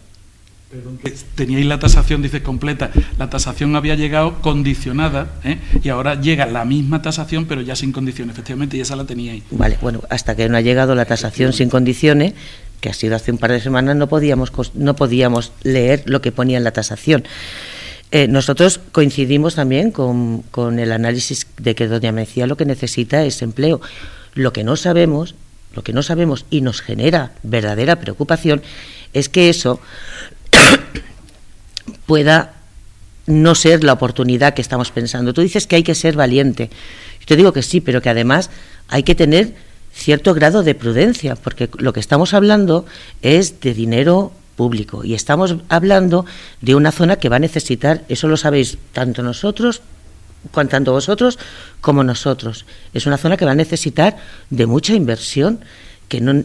Teníais 1.36 1.65
la 1.65 1.80
tasación, 1.80 2.22
dice, 2.22 2.42
completa. 2.42 2.92
La 3.18 3.30
tasación 3.30 3.75
había 3.75 3.96
llegado 3.96 4.42
condicionada 4.42 5.34
¿eh? 5.44 5.60
y 5.84 5.89
ahora 5.89 6.20
llega 6.20 6.46
la 6.46 6.65
misma 6.65 7.01
tasación, 7.01 7.46
pero 7.46 7.62
ya 7.62 7.75
sin 7.75 7.92
condiciones, 7.92 8.34
efectivamente, 8.34 8.77
y 8.77 8.82
esa 8.82 8.96
la 8.96 9.06
teníais. 9.06 9.44
Vale, 9.51 9.77
bueno, 9.82 10.01
hasta 10.10 10.36
que 10.36 10.50
no 10.50 10.58
ha 10.58 10.62
llegado 10.62 10.96
la 10.96 11.06
tasación 11.06 11.53
sin 11.53 11.70
condiciones, 11.70 12.34
que 12.82 12.89
ha 12.89 12.94
sido 12.94 13.15
hace 13.15 13.32
un 13.32 13.38
par 13.38 13.51
de 13.51 13.62
semanas, 13.62 13.96
no 13.96 14.08
podíamos, 14.08 14.51
no 14.74 14.96
podíamos 14.96 15.51
leer 15.63 16.03
lo 16.06 16.22
que 16.22 16.32
ponía 16.32 16.58
en 16.58 16.63
la 16.63 16.72
tasación. 16.72 17.24
Eh, 18.12 18.27
nosotros 18.27 18.80
coincidimos 18.92 19.56
también 19.56 19.92
con, 19.92 20.44
con 20.51 20.77
el 20.80 20.92
análisis 20.92 21.48
de 21.58 21.74
que 21.74 21.88
Doña 21.88 22.12
Mecía 22.12 22.46
lo 22.46 22.58
que 22.58 22.65
necesita 22.65 23.24
es 23.25 23.42
empleo. 23.42 23.82
Lo 24.36 24.53
que 24.53 24.63
no 24.63 24.75
sabemos, 24.75 25.34
lo 25.75 25.84
que 25.84 25.94
no 25.94 26.03
sabemos 26.03 26.46
y 26.50 26.62
nos 26.62 26.82
genera 26.82 27.32
verdadera 27.42 28.00
preocupación 28.00 28.62
es 29.13 29.30
que 29.30 29.50
eso 29.50 29.80
pueda 32.05 32.53
no 33.25 33.55
ser 33.55 33.84
la 33.84 33.93
oportunidad 33.93 34.53
que 34.53 34.62
estamos 34.62 34.91
pensando. 34.91 35.34
Tú 35.34 35.41
dices 35.41 35.67
que 35.67 35.77
hay 35.77 35.84
que 35.84 35.96
ser 35.96 36.15
valiente. 36.15 36.70
Yo 37.22 37.25
te 37.25 37.36
digo 37.36 37.53
que 37.53 37.62
sí, 37.62 37.82
pero 37.82 38.01
que 38.01 38.10
además 38.10 38.50
hay 38.89 39.03
que 39.03 39.15
tener 39.15 39.53
cierto 39.93 40.34
grado 40.34 40.63
de 40.63 40.75
prudencia, 40.75 41.36
porque 41.36 41.70
lo 41.77 41.93
que 41.93 42.00
estamos 42.00 42.34
hablando 42.34 42.86
es 43.22 43.60
de 43.62 43.74
dinero 43.74 44.32
público 44.55 45.03
y 45.03 45.13
estamos 45.13 45.55
hablando 45.70 46.25
de 46.62 46.75
una 46.75 46.91
zona 46.91 47.17
que 47.17 47.29
va 47.29 47.38
a 47.38 47.39
necesitar, 47.39 48.03
eso 48.10 48.27
lo 48.27 48.38
sabéis 48.38 48.77
tanto 48.91 49.24
nosotros, 49.24 49.82
tanto 50.51 50.91
vosotros 50.91 51.39
como 51.82 52.03
nosotros. 52.03 52.65
Es 52.93 53.05
una 53.05 53.17
zona 53.17 53.38
que 53.38 53.46
va 53.46 53.51
a 53.51 53.55
necesitar 53.55 54.17
de 54.50 54.65
mucha 54.65 54.93
inversión 54.93 55.62
que 56.08 56.22
no, 56.22 56.43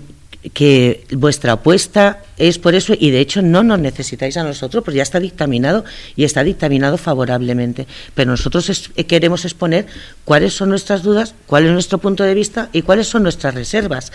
que 0.52 1.04
vuestra 1.10 1.52
apuesta 1.52 2.22
es 2.36 2.58
por 2.58 2.74
eso 2.74 2.94
y 2.98 3.10
de 3.10 3.20
hecho 3.20 3.42
no 3.42 3.64
nos 3.64 3.80
necesitáis 3.80 4.36
a 4.36 4.44
nosotros, 4.44 4.84
pues 4.84 4.96
ya 4.96 5.02
está 5.02 5.18
dictaminado 5.18 5.84
y 6.14 6.24
está 6.24 6.44
dictaminado 6.44 6.96
favorablemente. 6.96 7.86
Pero 8.14 8.30
nosotros 8.30 8.90
eh, 8.94 9.04
queremos 9.04 9.44
exponer 9.44 9.86
cuáles 10.24 10.54
son 10.54 10.68
nuestras 10.68 11.02
dudas, 11.02 11.34
cuál 11.46 11.66
es 11.66 11.72
nuestro 11.72 11.98
punto 11.98 12.22
de 12.22 12.34
vista 12.34 12.68
y 12.72 12.82
cuáles 12.82 13.08
son 13.08 13.24
nuestras 13.24 13.54
reservas. 13.54 14.12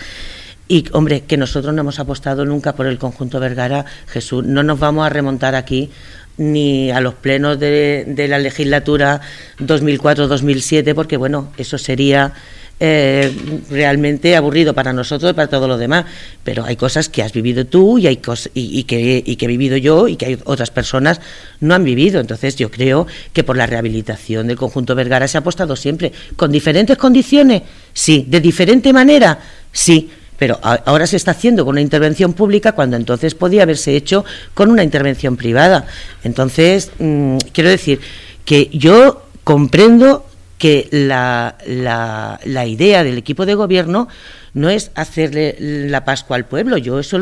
Y, 0.66 0.86
hombre, 0.92 1.22
que 1.22 1.36
nosotros 1.36 1.74
no 1.74 1.82
hemos 1.82 1.98
apostado 2.00 2.46
nunca 2.46 2.74
por 2.74 2.86
el 2.86 2.98
conjunto 2.98 3.38
Vergara, 3.38 3.84
Jesús, 4.06 4.44
no 4.44 4.62
nos 4.62 4.78
vamos 4.78 5.04
a 5.04 5.10
remontar 5.10 5.54
aquí 5.54 5.90
ni 6.38 6.90
a 6.90 7.00
los 7.00 7.14
plenos 7.14 7.60
de, 7.60 8.04
de 8.08 8.28
la 8.28 8.38
legislatura 8.38 9.20
2004-2007, 9.58 10.94
porque, 10.94 11.18
bueno, 11.18 11.52
eso 11.58 11.76
sería 11.76 12.32
eh, 12.80 13.32
realmente 13.70 14.34
aburrido 14.34 14.74
para 14.74 14.92
nosotros 14.92 15.30
y 15.30 15.34
para 15.34 15.48
todos 15.48 15.68
los 15.68 15.78
demás. 15.78 16.04
Pero 16.42 16.64
hay 16.64 16.76
cosas 16.76 17.08
que 17.08 17.22
has 17.22 17.32
vivido 17.32 17.66
tú 17.66 17.98
y, 17.98 18.06
hay 18.06 18.20
y, 18.54 18.84
que, 18.84 19.22
y 19.24 19.36
que 19.36 19.44
he 19.44 19.48
vivido 19.48 19.76
yo 19.76 20.08
y 20.08 20.16
que 20.16 20.26
hay 20.26 20.38
otras 20.44 20.70
personas 20.70 21.20
no 21.60 21.74
han 21.74 21.84
vivido. 21.84 22.20
Entonces 22.20 22.56
yo 22.56 22.70
creo 22.70 23.06
que 23.32 23.44
por 23.44 23.56
la 23.56 23.66
rehabilitación 23.66 24.46
del 24.46 24.56
conjunto 24.56 24.94
Vergara 24.94 25.28
se 25.28 25.38
ha 25.38 25.40
apostado 25.40 25.76
siempre. 25.76 26.12
¿Con 26.36 26.50
diferentes 26.50 26.96
condiciones? 26.96 27.62
Sí. 27.92 28.26
¿De 28.28 28.40
diferente 28.40 28.92
manera? 28.92 29.38
Sí 29.72 30.10
pero 30.36 30.58
ahora 30.62 31.06
se 31.06 31.16
está 31.16 31.30
haciendo 31.30 31.64
con 31.64 31.74
una 31.74 31.80
intervención 31.80 32.32
pública 32.32 32.72
cuando 32.72 32.96
entonces 32.96 33.34
podía 33.34 33.62
haberse 33.62 33.96
hecho 33.96 34.24
con 34.52 34.70
una 34.70 34.82
intervención 34.82 35.36
privada. 35.36 35.86
Entonces, 36.24 36.90
mm, 36.98 37.38
quiero 37.52 37.70
decir 37.70 38.00
que 38.44 38.68
yo 38.72 39.26
comprendo 39.44 40.26
que 40.58 40.88
la, 40.90 41.56
la, 41.66 42.66
idea 42.66 43.04
del 43.04 43.18
equipo 43.18 43.46
de 43.46 43.54
gobierno 43.54 44.08
no 44.52 44.70
es 44.70 44.90
hacerle 44.94 45.56
la 45.58 46.04
Pascua 46.04 46.36
al 46.36 46.46
pueblo. 46.46 46.78
Yo 46.78 47.00
eso 47.00 47.18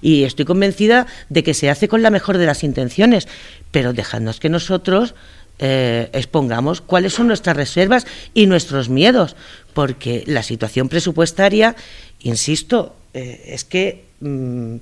y 0.00 0.24
estoy 0.24 0.44
convencida 0.44 1.06
de 1.28 1.42
que 1.42 1.54
se 1.54 1.70
hace 1.70 1.88
con 1.88 2.02
la 2.02 2.10
mejor 2.10 2.38
de 2.38 2.46
las 2.46 2.64
intenciones, 2.64 3.28
pero 3.70 3.92
dejadnos 3.92 4.40
que 4.40 4.48
nosotros 4.48 5.14
eh, 5.58 6.08
expongamos 6.12 6.80
cuáles 6.80 7.12
son 7.12 7.28
nuestras 7.28 7.56
reservas 7.56 8.06
y 8.32 8.46
nuestros 8.46 8.88
miedos, 8.88 9.36
porque 9.72 10.24
la 10.26 10.42
situación 10.42 10.88
presupuestaria, 10.88 11.76
insisto, 12.20 12.96
eh, 13.12 13.42
es 13.46 13.64
que 13.64 14.04
mm, 14.20 14.76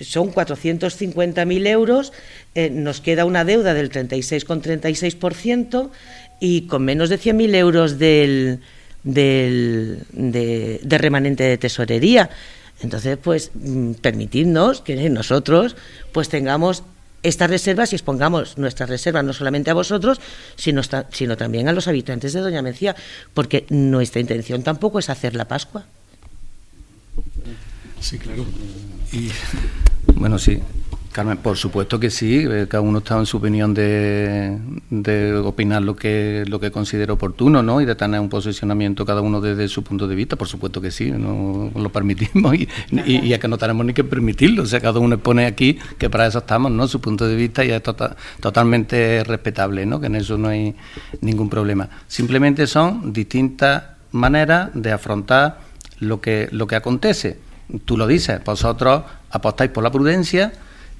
son 0.00 0.32
450.000 0.32 1.66
euros, 1.68 2.12
eh, 2.54 2.68
nos 2.68 3.00
queda 3.00 3.24
una 3.24 3.44
deuda 3.44 3.74
del 3.74 3.90
36,36%, 3.90 5.90
y 6.44 6.66
con 6.66 6.84
menos 6.84 7.08
de 7.08 7.18
100.000 7.18 7.54
euros 7.54 7.98
del, 7.98 8.60
del, 9.02 10.02
de, 10.12 10.98
remanente 10.98 11.42
de 11.42 11.56
tesorería. 11.56 12.28
Entonces, 12.82 13.16
pues 13.16 13.50
mm, 13.54 13.92
permitidnos 13.94 14.82
que 14.82 15.08
nosotros 15.08 15.74
pues 16.12 16.28
tengamos 16.28 16.82
estas 17.22 17.48
reservas 17.48 17.92
y 17.92 17.96
expongamos 17.96 18.58
nuestras 18.58 18.90
reservas 18.90 19.24
no 19.24 19.32
solamente 19.32 19.70
a 19.70 19.74
vosotros, 19.74 20.20
sino, 20.56 20.82
sino 21.10 21.38
también 21.38 21.66
a 21.68 21.72
los 21.72 21.88
habitantes 21.88 22.34
de 22.34 22.40
Doña 22.40 22.60
Mencía, 22.60 22.94
porque 23.32 23.64
nuestra 23.70 24.20
intención 24.20 24.62
tampoco 24.62 24.98
es 24.98 25.08
hacer 25.08 25.34
la 25.34 25.48
Pascua. 25.48 25.86
Sí, 28.00 28.18
claro. 28.18 28.44
Bueno, 30.14 30.38
sí. 30.38 30.60
Carmen, 31.14 31.36
por 31.36 31.56
supuesto 31.56 32.00
que 32.00 32.10
sí, 32.10 32.44
eh, 32.44 32.66
cada 32.68 32.80
uno 32.80 32.98
está 32.98 33.16
en 33.16 33.24
su 33.24 33.36
opinión 33.36 33.72
de, 33.72 34.58
opinar 35.44 35.80
lo 35.80 35.94
que, 35.94 36.42
lo 36.48 36.58
que 36.58 36.72
considera 36.72 37.12
oportuno, 37.12 37.62
¿no? 37.62 37.80
Y 37.80 37.84
de 37.84 37.94
tener 37.94 38.18
un 38.18 38.28
posicionamiento 38.28 39.06
cada 39.06 39.20
uno 39.20 39.40
desde 39.40 39.68
su 39.68 39.84
punto 39.84 40.08
de 40.08 40.16
vista, 40.16 40.34
por 40.34 40.48
supuesto 40.48 40.80
que 40.80 40.90
sí, 40.90 41.12
no 41.12 41.70
lo 41.72 41.92
permitimos 41.92 42.56
y, 42.56 42.68
y, 43.06 43.32
es 43.32 43.38
que 43.38 43.46
no 43.46 43.56
tenemos 43.56 43.86
ni 43.86 43.94
que 43.94 44.02
permitirlo, 44.02 44.64
o 44.64 44.66
sea, 44.66 44.80
cada 44.80 44.98
uno 44.98 45.16
pone 45.16 45.46
aquí 45.46 45.78
que 45.98 46.10
para 46.10 46.26
eso 46.26 46.38
estamos, 46.38 46.72
¿no? 46.72 46.88
Su 46.88 47.00
punto 47.00 47.28
de 47.28 47.36
vista 47.36 47.64
y 47.64 47.70
es 47.70 47.80
tota-, 47.80 48.16
totalmente 48.40 49.22
respetable, 49.22 49.86
¿no? 49.86 50.00
Que 50.00 50.06
en 50.06 50.16
eso 50.16 50.36
no 50.36 50.48
hay 50.48 50.74
ningún 51.20 51.48
problema. 51.48 51.88
Simplemente 52.08 52.66
son 52.66 53.12
distintas 53.12 53.84
maneras 54.10 54.70
de 54.74 54.90
afrontar 54.90 55.60
lo 56.00 56.20
que, 56.20 56.48
lo 56.50 56.66
que 56.66 56.74
acontece. 56.74 57.38
Tú 57.84 57.96
lo 57.96 58.08
dices, 58.08 58.42
vosotros 58.44 59.04
apostáis 59.30 59.70
por 59.70 59.84
la 59.84 59.92
prudencia, 59.92 60.52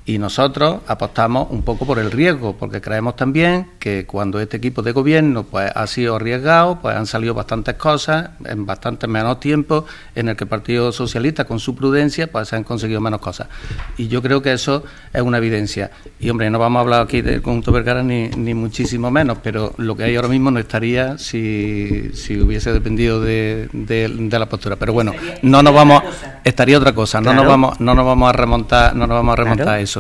y 0.06 0.18
nosotros 0.18 0.80
apostamos 0.87 1.49
un 1.50 1.62
poco 1.62 1.87
por 1.87 1.99
el 1.99 2.11
riesgo, 2.11 2.54
porque 2.58 2.82
creemos 2.82 3.16
también 3.16 3.70
que 3.78 4.04
cuando 4.04 4.38
este 4.38 4.58
equipo 4.58 4.82
de 4.82 4.92
gobierno 4.92 5.44
pues 5.44 5.70
ha 5.75 5.87
sido 5.87 6.16
arriesgado, 6.16 6.78
pues 6.82 6.94
han 6.94 7.06
salido 7.06 7.32
bastantes 7.32 7.76
cosas 7.76 8.30
en 8.44 8.66
bastante 8.66 9.06
menos 9.06 9.40
tiempo, 9.40 9.87
en 10.14 10.28
el 10.28 10.37
que 10.37 10.44
el 10.44 10.50
Partido 10.50 10.92
Socialista 10.92 11.46
con 11.46 11.58
su 11.58 11.75
prudencia 11.75 12.30
pues 12.30 12.52
han 12.52 12.64
conseguido 12.64 13.00
menos 13.00 13.20
cosas. 13.20 13.49
Y 13.96 14.08
yo 14.08 14.20
creo 14.20 14.42
que 14.42 14.52
eso 14.52 14.84
es 15.11 15.23
una 15.23 15.38
evidencia. 15.38 15.90
Y 16.20 16.28
hombre, 16.28 16.50
no 16.50 16.58
vamos 16.58 16.80
a 16.80 16.82
hablar 16.82 17.02
aquí 17.02 17.23
del 17.23 17.40
conjunto 17.40 17.73
Vergara 17.73 18.02
ni, 18.02 18.28
ni 18.28 18.52
muchísimo 18.52 19.11
menos, 19.11 19.38
pero 19.42 19.73
lo 19.78 19.96
que 19.96 20.04
hay 20.04 20.16
ahora 20.16 20.28
mismo 20.28 20.50
no 20.50 20.61
estaría 20.61 21.16
si, 21.16 22.11
si 22.12 22.38
hubiese 22.38 22.75
dependido 22.75 23.23
de, 23.23 23.70
de, 23.73 24.38
la 24.38 24.49
postura. 24.50 24.76
Pero 24.76 24.92
bueno, 24.92 25.12
no 25.40 25.62
nos 25.62 25.73
vamos, 25.73 26.02
estaría 26.42 26.76
otra 26.76 26.92
cosa, 26.92 27.23
no 27.23 27.32
nos 27.32 27.46
vamos, 27.46 27.80
no 27.80 27.94
nos 27.94 28.04
vamos 28.04 28.28
a 28.28 28.32
remontar, 28.32 28.94
no 28.94 29.06
nos 29.06 29.16
vamos 29.16 29.32
a 29.32 29.37
remontar 29.37 29.68
a 29.68 29.80
eso 29.80 29.94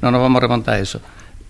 no 0.00 0.10
nos 0.10 0.20
vamos 0.20 0.38
a 0.38 0.40
remontar 0.40 0.74
a 0.76 0.78
eso. 0.78 1.00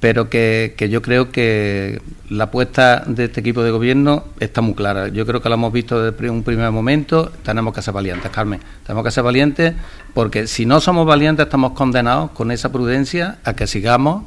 pero 0.01 0.29
que, 0.29 0.75
yo 0.91 1.01
creo 1.03 1.31
que 1.31 2.01
la 2.29 2.45
apuesta 2.45 3.03
de 3.07 3.25
este 3.25 3.41
equipo 3.41 3.63
de 3.63 3.71
gobierno 3.71 4.25
está 4.41 4.61
muy 4.61 4.75
clara. 4.75 5.09
Yo 5.09 5.27
creo 5.27 5.41
que 5.41 5.49
lo 5.49 5.55
hemos 5.55 5.73
visto 5.73 6.03
desde 6.03 6.31
un 6.31 6.43
primer 6.43 6.71
momento. 6.71 7.33
Tenemos 7.43 7.75
que 7.75 7.83
ser 7.83 7.95
valientes, 7.95 8.31
Carmen. 8.31 8.61
Tenemos 8.87 9.05
que 9.05 9.11
ser 9.11 9.25
valientes 9.25 9.75
porque 10.15 10.47
si 10.47 10.67
no 10.67 10.81
somos 10.81 11.07
valientes 11.07 11.47
estamos 11.47 11.73
condenados 11.73 12.31
con 12.33 12.51
esa 12.51 12.71
prudencia 12.71 13.39
a 13.45 13.55
que 13.55 13.67
sigamos 13.67 14.25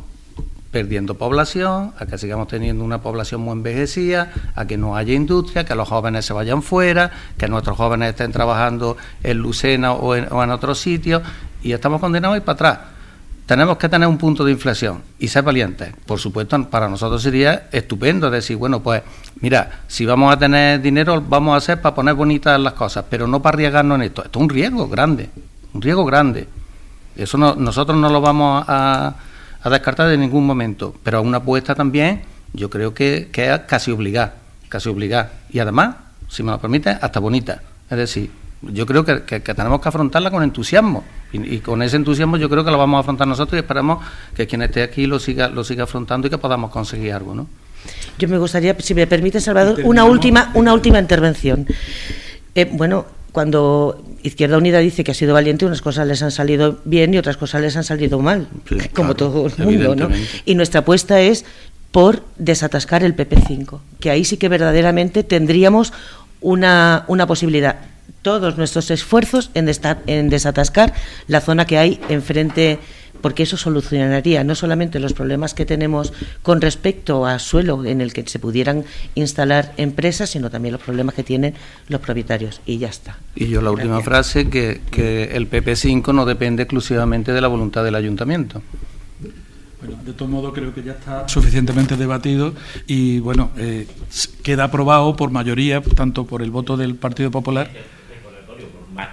perdiendo 0.72 1.16
población, 1.16 1.94
a 1.98 2.06
que 2.06 2.18
sigamos 2.18 2.48
teniendo 2.48 2.84
una 2.84 3.02
población 3.02 3.42
muy 3.42 3.54
envejecida, 3.54 4.32
a 4.56 4.66
que 4.66 4.78
no 4.78 4.96
haya 4.96 5.14
industria, 5.14 5.66
que 5.66 5.76
los 5.76 5.88
jóvenes 5.88 6.26
se 6.26 6.34
vayan 6.34 6.62
fuera, 6.62 7.12
que 7.38 7.48
nuestros 7.48 7.76
jóvenes 7.78 8.10
estén 8.10 8.32
trabajando 8.32 8.98
en 9.24 9.38
Lucena 9.38 9.94
o 9.94 10.16
en, 10.16 10.28
o 10.32 10.44
en 10.44 10.52
otros 10.52 10.80
sitios 10.80 11.24
y 11.64 11.72
estamos 11.72 12.00
condenados 12.00 12.36
a 12.36 12.38
ir 12.38 12.44
para 12.44 12.54
atrás 12.54 12.99
tenemos 13.50 13.78
que 13.78 13.90
tener 13.90 14.08
un 14.08 14.20
punto 14.20 14.46
de 14.46 14.52
inflexión 14.52 15.02
y 15.18 15.28
ser 15.28 15.42
valientes. 15.42 15.92
Por 16.06 16.20
supuesto, 16.20 16.70
para 16.70 16.88
nosotros 16.88 17.24
sería 17.24 17.68
estupendo 17.72 18.30
decir, 18.30 18.58
bueno, 18.58 18.80
pues 18.80 19.02
mira, 19.42 19.80
si 19.88 20.06
vamos 20.06 20.32
a 20.32 20.38
tener 20.38 20.80
dinero, 20.80 21.20
vamos 21.28 21.56
a 21.56 21.58
hacer 21.58 21.82
para 21.82 21.96
poner 21.96 22.14
bonitas 22.14 22.60
las 22.60 22.74
cosas, 22.74 23.06
pero 23.10 23.26
no 23.26 23.42
para 23.42 23.56
arriesgarnos 23.56 23.96
en 23.96 24.02
esto. 24.04 24.24
Esto 24.24 24.38
es 24.38 24.44
un 24.44 24.50
riesgo 24.50 24.88
grande, 24.88 25.32
un 25.74 25.82
riesgo 25.82 26.06
grande. 26.06 26.48
Eso 27.16 27.40
no, 27.40 27.56
nosotros 27.56 27.98
no 27.98 28.10
lo 28.10 28.22
vamos 28.22 28.64
a, 28.68 29.16
descartar 29.66 30.12
en 30.12 30.20
ningún 30.20 30.46
momento, 30.46 30.94
pero 31.02 31.20
una 31.24 31.38
apuesta 31.38 31.74
también, 31.74 32.22
yo 32.54 32.70
creo 32.70 32.94
que, 32.94 33.30
que 33.32 33.52
es 33.52 33.62
casi 33.62 33.90
obligada, 33.90 34.36
casi 34.70 34.90
obligada. 34.90 35.32
Y 35.50 35.58
además, 35.58 35.96
si 36.28 36.44
me 36.44 36.52
lo 36.52 36.60
permite, 36.60 36.92
hasta 36.92 37.20
bonita. 37.20 37.64
Es 37.90 37.98
decir, 37.98 38.30
yo 38.62 38.86
creo 38.86 39.06
que, 39.06 39.40
tenemos 39.40 39.82
que 39.82 39.90
afrontarla 39.90 40.32
con 40.32 40.44
entusiasmo. 40.44 41.04
Y, 41.32 41.60
con 41.60 41.82
ese 41.84 41.96
entusiasmo 41.96 42.38
yo 42.38 42.50
creo 42.50 42.66
que 42.66 42.72
lo 42.72 42.78
vamos 42.78 42.98
a 42.98 43.02
afrontar 43.02 43.28
nosotros 43.28 43.58
y 43.58 43.60
esperamos 43.60 44.04
que 44.36 44.48
quien 44.48 44.64
esté 44.64 44.82
aquí 44.82 45.06
lo 45.06 45.20
siga 45.20 45.48
lo 45.48 45.64
siga 45.64 45.84
afrontando 45.84 46.26
y 46.26 46.32
que 46.32 46.40
podamos 46.40 46.72
conseguir 46.72 47.14
algo 47.14 47.36
¿no? 47.36 47.48
yo 48.18 48.28
me 48.28 48.40
gustaría 48.40 48.76
si 48.80 48.96
me 48.96 49.06
permite 49.06 49.40
Salvador 49.40 49.80
una 49.84 50.06
última 50.06 50.50
una 50.56 50.74
última 50.74 50.98
intervención. 50.98 51.68
Eh, 52.56 52.68
bueno 52.72 53.06
cuando 53.32 54.04
Izquierda 54.24 54.58
Unida 54.58 54.80
dice 54.80 55.04
que 55.04 55.12
ha 55.12 55.14
sido 55.14 55.34
valiente, 55.34 55.66
unas 55.66 55.84
cosas 55.84 56.08
les 56.08 56.24
han 56.24 56.32
salido 56.32 56.80
bien 56.84 57.14
y 57.14 57.20
otras 57.20 57.38
cosas 57.38 57.62
les 57.62 57.78
han 57.78 57.84
salido 57.84 58.20
mal, 58.20 58.48
como 58.96 59.16
todo 59.16 59.46
el 59.46 59.66
mundo, 59.66 59.96
¿no? 59.96 60.10
Y 60.46 60.56
nuestra 60.56 60.82
apuesta 60.82 61.22
es 61.22 61.46
por 61.92 62.24
desatascar 62.38 63.04
el 63.04 63.16
PP5, 63.16 63.80
que 64.00 64.10
ahí 64.10 64.26
sí 64.26 64.38
que 64.38 64.50
verdaderamente 64.50 65.24
tendríamos 65.24 65.94
una, 66.42 67.06
una 67.08 67.28
posibilidad 67.28 67.78
todos 68.22 68.58
nuestros 68.58 68.92
esfuerzos 68.92 69.52
en, 69.54 69.70
en 70.08 70.30
desatascar 70.30 70.94
la 71.28 71.42
zona 71.42 71.66
que 71.66 71.78
hay 71.78 72.00
enfrente 72.10 72.80
porque 73.22 73.44
eso 73.44 73.58
solucionaría 73.58 74.44
no 74.44 74.56
solamente 74.56 75.00
los 75.00 75.14
problemas 75.14 75.54
que 75.54 75.66
tenemos 75.66 76.14
con 76.42 76.62
respecto 76.62 77.26
a 77.26 77.40
suelo 77.40 77.86
en 77.86 78.02
el 78.02 78.14
que 78.14 78.28
se 78.28 78.40
pudieran 78.40 78.86
instalar 79.16 79.74
empresas, 79.78 80.30
sino 80.30 80.50
también 80.50 80.74
los 80.74 80.82
problemas 80.82 81.16
que 81.16 81.24
tienen 81.24 81.54
los 81.88 82.02
propietarios. 82.02 82.62
Y 82.66 82.78
ya 82.78 82.88
está. 82.88 83.18
Y 83.36 83.48
yo 83.48 83.62
la 83.62 83.72
última 83.72 84.02
frase, 84.02 84.50
que, 84.50 84.82
que 84.92 85.36
el 85.36 85.50
PP5 85.50 86.14
no 86.14 86.26
depende 86.26 86.64
exclusivamente 86.64 87.34
de 87.34 87.42
la 87.42 87.48
voluntad 87.48 87.84
del 87.84 87.96
ayuntamiento. 87.96 88.62
Bueno, 89.82 89.98
de 90.04 90.12
todo 90.12 90.28
modo 90.28 90.52
creo 90.52 90.74
que 90.74 90.84
ya 90.84 90.92
está 90.92 91.28
suficientemente 91.30 91.96
debatido 91.96 92.54
y 92.86 93.20
bueno, 93.20 93.52
eh, 93.58 93.88
queda 94.44 94.66
aprobado 94.66 95.16
por 95.16 95.32
mayoría, 95.32 95.82
tanto 95.82 96.26
por 96.26 96.42
el 96.42 96.52
voto 96.52 96.76
del 96.76 96.96
Partido 96.96 97.32
Popular 97.32 97.70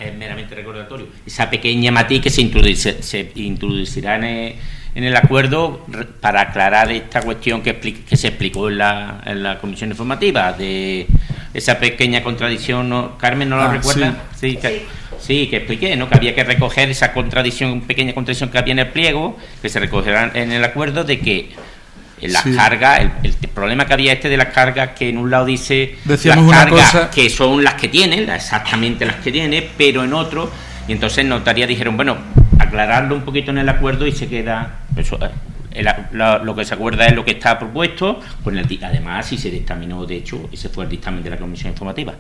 es 0.01 0.15
meramente 0.15 0.55
recordatorio. 0.55 1.09
Esa 1.27 1.49
pequeña 1.49 1.91
matiz 1.91 2.23
que 2.23 2.31
se, 2.31 3.03
se 3.03 3.33
introducirá 3.37 4.17
en 4.17 5.05
el, 5.05 5.17
acuerdo 5.17 5.87
para 6.21 6.41
aclarar 6.43 6.91
esta 6.91 7.23
cuestión 7.23 7.63
que, 7.63 7.79
que 7.79 8.17
se 8.17 8.29
explicó 8.29 8.69
en 8.69 8.79
la, 8.79 9.23
en 9.27 9.43
la 9.43 9.59
comisión 9.59 9.91
informativa, 9.91 10.53
de 10.53 11.07
esa 11.55 11.79
pequeña 11.79 12.23
contradicción, 12.23 12.89
¿no? 12.89 13.17
Carmen, 13.19 13.49
¿no 13.49 13.57
lo 13.57 13.63
ah, 13.63 13.73
recuerda? 13.73 14.25
Sí. 14.35 14.59
Sí, 15.19 15.49
que, 15.49 15.57
expliqué, 15.57 15.97
¿no? 15.97 16.09
Que 16.09 16.17
había 16.17 16.35
que 16.35 16.45
recoger 16.45 16.91
esa 16.91 17.13
contradicción, 17.13 17.81
pequeña 17.83 18.15
contradicción 18.15 18.51
que 18.51 18.59
había 18.59 18.73
en 18.73 18.79
el 18.81 18.89
pliego, 18.89 19.37
que 19.63 19.69
se 19.69 19.81
recogerá 19.81 20.31
en 20.35 20.53
el 20.53 20.63
acuerdo 20.63 21.05
de 21.05 21.19
que 21.19 21.51
las 22.23 22.43
cargas, 22.43 23.01
el, 23.23 23.33
problema 23.55 23.87
que 23.87 23.93
había 23.93 24.13
este 24.13 24.29
de 24.29 24.37
las 24.37 24.49
cargas, 24.49 24.91
que 24.91 25.09
en 25.09 25.19
un 25.19 25.31
lado 25.31 25.47
dice 25.47 25.97
las 26.05 26.21
cargas 26.21 27.09
que 27.15 27.31
son 27.31 27.63
las 27.63 27.75
que 27.75 27.89
tiene, 27.89 28.23
exactamente 28.35 29.05
las 29.05 29.17
que 29.17 29.33
tiene, 29.33 29.69
pero 29.77 30.05
en 30.05 30.13
otro, 30.13 30.51
y 30.89 30.93
entonces 30.93 31.25
notaría 31.25 31.67
dijeron, 31.67 31.97
bueno, 31.97 32.17
aclararlo 32.59 33.15
un 33.15 33.23
poquito 33.23 33.51
en 33.51 33.59
el 33.59 33.69
acuerdo 33.69 34.07
y 34.07 34.13
se 34.13 34.29
queda. 34.29 34.81
Eso, 34.97 35.19
eh, 35.77 35.85
lo, 36.13 36.55
que 36.55 36.65
se 36.65 36.75
acuerda 36.75 37.07
es 37.07 37.15
lo 37.15 37.25
que 37.25 37.33
está 37.33 37.59
propuesto, 37.59 38.21
pues 38.43 38.57
además 38.83 39.27
si 39.27 39.37
se 39.37 39.51
dictaminó, 39.51 40.07
de 40.07 40.17
hecho, 40.17 40.49
ese 40.53 40.69
fue 40.69 40.85
el 40.85 40.91
dictamen 40.91 41.23
de 41.23 41.31
la 41.31 41.37
comisión 41.37 41.73
informativa. 41.73 42.15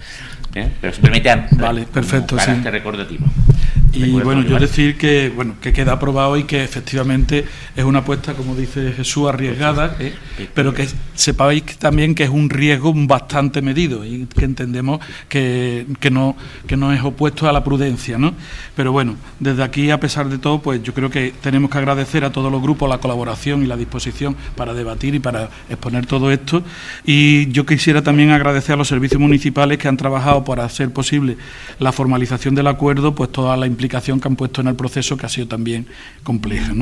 ¿eh? 0.54 0.68
Pero 0.80 0.92
simplemente 0.92 1.34
vale, 1.52 1.82
perfecto, 1.84 2.36
carácter 2.36 2.72
recordativo. 2.72 3.26
Y 3.96 4.10
bueno, 4.10 4.42
yo 4.42 4.58
decir 4.58 4.98
que 4.98 5.32
bueno 5.34 5.54
que 5.60 5.72
queda 5.72 5.92
aprobado 5.92 6.36
y 6.36 6.44
que 6.44 6.62
efectivamente 6.62 7.44
es 7.74 7.84
una 7.84 8.00
apuesta, 8.00 8.34
como 8.34 8.54
dice 8.54 8.92
Jesús, 8.92 9.28
arriesgada, 9.28 9.96
¿eh? 9.98 10.12
pero 10.54 10.74
que 10.74 10.86
sepáis 11.14 11.64
también 11.78 12.14
que 12.14 12.24
es 12.24 12.30
un 12.30 12.50
riesgo 12.50 12.92
bastante 12.94 13.62
medido 13.62 14.04
y 14.04 14.26
que 14.26 14.44
entendemos 14.44 15.00
que, 15.28 15.86
que, 15.98 16.10
no, 16.10 16.36
que 16.66 16.76
no 16.76 16.92
es 16.92 17.02
opuesto 17.02 17.48
a 17.48 17.52
la 17.52 17.64
prudencia. 17.64 18.18
¿no? 18.18 18.34
Pero 18.74 18.92
bueno, 18.92 19.16
desde 19.40 19.62
aquí, 19.62 19.90
a 19.90 19.98
pesar 19.98 20.28
de 20.28 20.38
todo, 20.38 20.60
pues 20.60 20.82
yo 20.82 20.92
creo 20.92 21.10
que 21.10 21.32
tenemos 21.40 21.70
que 21.70 21.78
agradecer 21.78 22.24
a 22.24 22.32
todos 22.32 22.52
los 22.52 22.60
grupos 22.60 22.88
la 22.88 22.98
colaboración 22.98 23.62
y 23.62 23.66
la 23.66 23.76
disposición 23.76 24.36
para 24.56 24.74
debatir 24.74 25.14
y 25.14 25.20
para 25.20 25.48
exponer 25.70 26.04
todo 26.04 26.30
esto. 26.30 26.62
Y 27.04 27.50
yo 27.50 27.64
quisiera 27.64 28.02
también 28.02 28.30
agradecer 28.30 28.74
a 28.74 28.76
los 28.76 28.88
servicios 28.88 29.20
municipales 29.20 29.78
que 29.78 29.88
han 29.88 29.96
trabajado 29.96 30.44
para 30.44 30.64
hacer 30.64 30.92
posible 30.92 31.38
la 31.78 31.92
formalización 31.92 32.54
del 32.54 32.66
acuerdo, 32.66 33.14
pues 33.14 33.32
toda 33.32 33.56
la 33.56 33.66
implicación 33.66 33.85
que 33.88 34.28
han 34.28 34.36
puesto 34.36 34.60
en 34.60 34.68
el 34.68 34.76
proceso 34.76 35.16
que 35.16 35.26
ha 35.26 35.28
sido 35.28 35.48
también 35.48 35.86
compleja. 36.22 36.72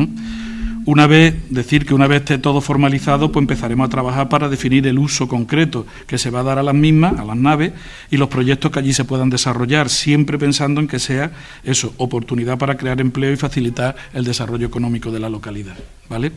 Una 0.86 1.06
vez, 1.06 1.34
decir 1.48 1.86
que 1.86 1.94
una 1.94 2.06
vez 2.06 2.20
esté 2.20 2.36
todo 2.36 2.60
formalizado, 2.60 3.32
pues 3.32 3.42
empezaremos 3.42 3.86
a 3.86 3.90
trabajar 3.90 4.28
para 4.28 4.50
definir 4.50 4.86
el 4.86 4.98
uso 4.98 5.28
concreto 5.28 5.86
que 6.06 6.18
se 6.18 6.28
va 6.28 6.40
a 6.40 6.42
dar 6.42 6.58
a 6.58 6.62
las 6.62 6.74
mismas, 6.74 7.18
a 7.18 7.24
las 7.24 7.36
naves, 7.36 7.72
y 8.10 8.18
los 8.18 8.28
proyectos 8.28 8.70
que 8.70 8.80
allí 8.80 8.92
se 8.92 9.04
puedan 9.04 9.30
desarrollar, 9.30 9.88
siempre 9.88 10.38
pensando 10.38 10.82
en 10.82 10.88
que 10.88 10.98
sea 10.98 11.32
eso, 11.64 11.94
oportunidad 11.96 12.58
para 12.58 12.76
crear 12.76 13.00
empleo 13.00 13.32
y 13.32 13.36
facilitar 13.36 13.96
el 14.12 14.24
desarrollo 14.24 14.66
económico 14.66 15.10
de 15.10 15.20
la 15.20 15.30
localidad. 15.30 15.76
¿Vale? 16.10 16.32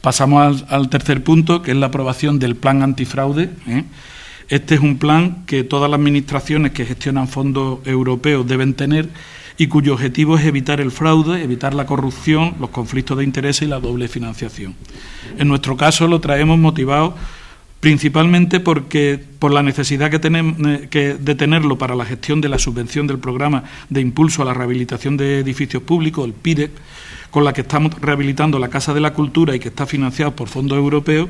Pasamos 0.00 0.64
al, 0.68 0.88
tercer 0.88 1.24
punto, 1.24 1.60
que 1.60 1.72
es 1.72 1.76
la 1.76 1.86
aprobación 1.86 2.38
del 2.38 2.54
plan 2.54 2.82
antifraude. 2.82 3.50
¿eh? 3.66 3.82
Este 4.48 4.76
es 4.76 4.80
un 4.80 4.98
plan 4.98 5.44
que 5.46 5.64
todas 5.64 5.90
las 5.90 5.98
administraciones 5.98 6.70
que 6.70 6.86
gestionan 6.86 7.26
fondos 7.26 7.80
europeos 7.84 8.46
deben 8.46 8.74
tener 8.74 9.08
y 9.58 9.66
cuyo 9.66 9.94
objetivo 9.94 10.38
es 10.38 10.46
evitar 10.46 10.80
el 10.80 10.92
fraude, 10.92 11.42
evitar 11.42 11.74
la 11.74 11.84
corrupción, 11.84 12.54
los 12.60 12.70
conflictos 12.70 13.18
de 13.18 13.24
interés 13.24 13.60
y 13.60 13.66
la 13.66 13.80
doble 13.80 14.06
financiación. 14.06 14.76
En 15.36 15.48
nuestro 15.48 15.76
caso 15.76 16.06
lo 16.06 16.20
traemos 16.20 16.58
motivado 16.58 17.14
principalmente 17.80 18.60
porque 18.60 19.20
por 19.38 19.52
la 19.52 19.62
necesidad 19.62 20.10
que 20.10 20.18
tenemos 20.18 20.56
que 20.90 21.14
de 21.14 21.34
tenerlo 21.34 21.76
para 21.76 21.94
la 21.94 22.04
gestión 22.04 22.40
de 22.40 22.48
la 22.48 22.58
subvención 22.58 23.06
del 23.06 23.18
programa 23.18 23.64
de 23.88 24.00
impulso 24.00 24.42
a 24.42 24.44
la 24.44 24.54
rehabilitación 24.54 25.16
de 25.16 25.40
edificios 25.40 25.82
públicos, 25.82 26.24
el 26.24 26.32
PIRE, 26.32 26.70
con 27.30 27.44
la 27.44 27.52
que 27.52 27.60
estamos 27.60 28.00
rehabilitando 28.00 28.58
la 28.58 28.68
Casa 28.68 28.94
de 28.94 29.00
la 29.00 29.12
Cultura 29.12 29.54
y 29.54 29.58
que 29.58 29.68
está 29.68 29.86
financiado 29.86 30.34
por 30.34 30.48
fondos 30.48 30.78
europeos, 30.78 31.28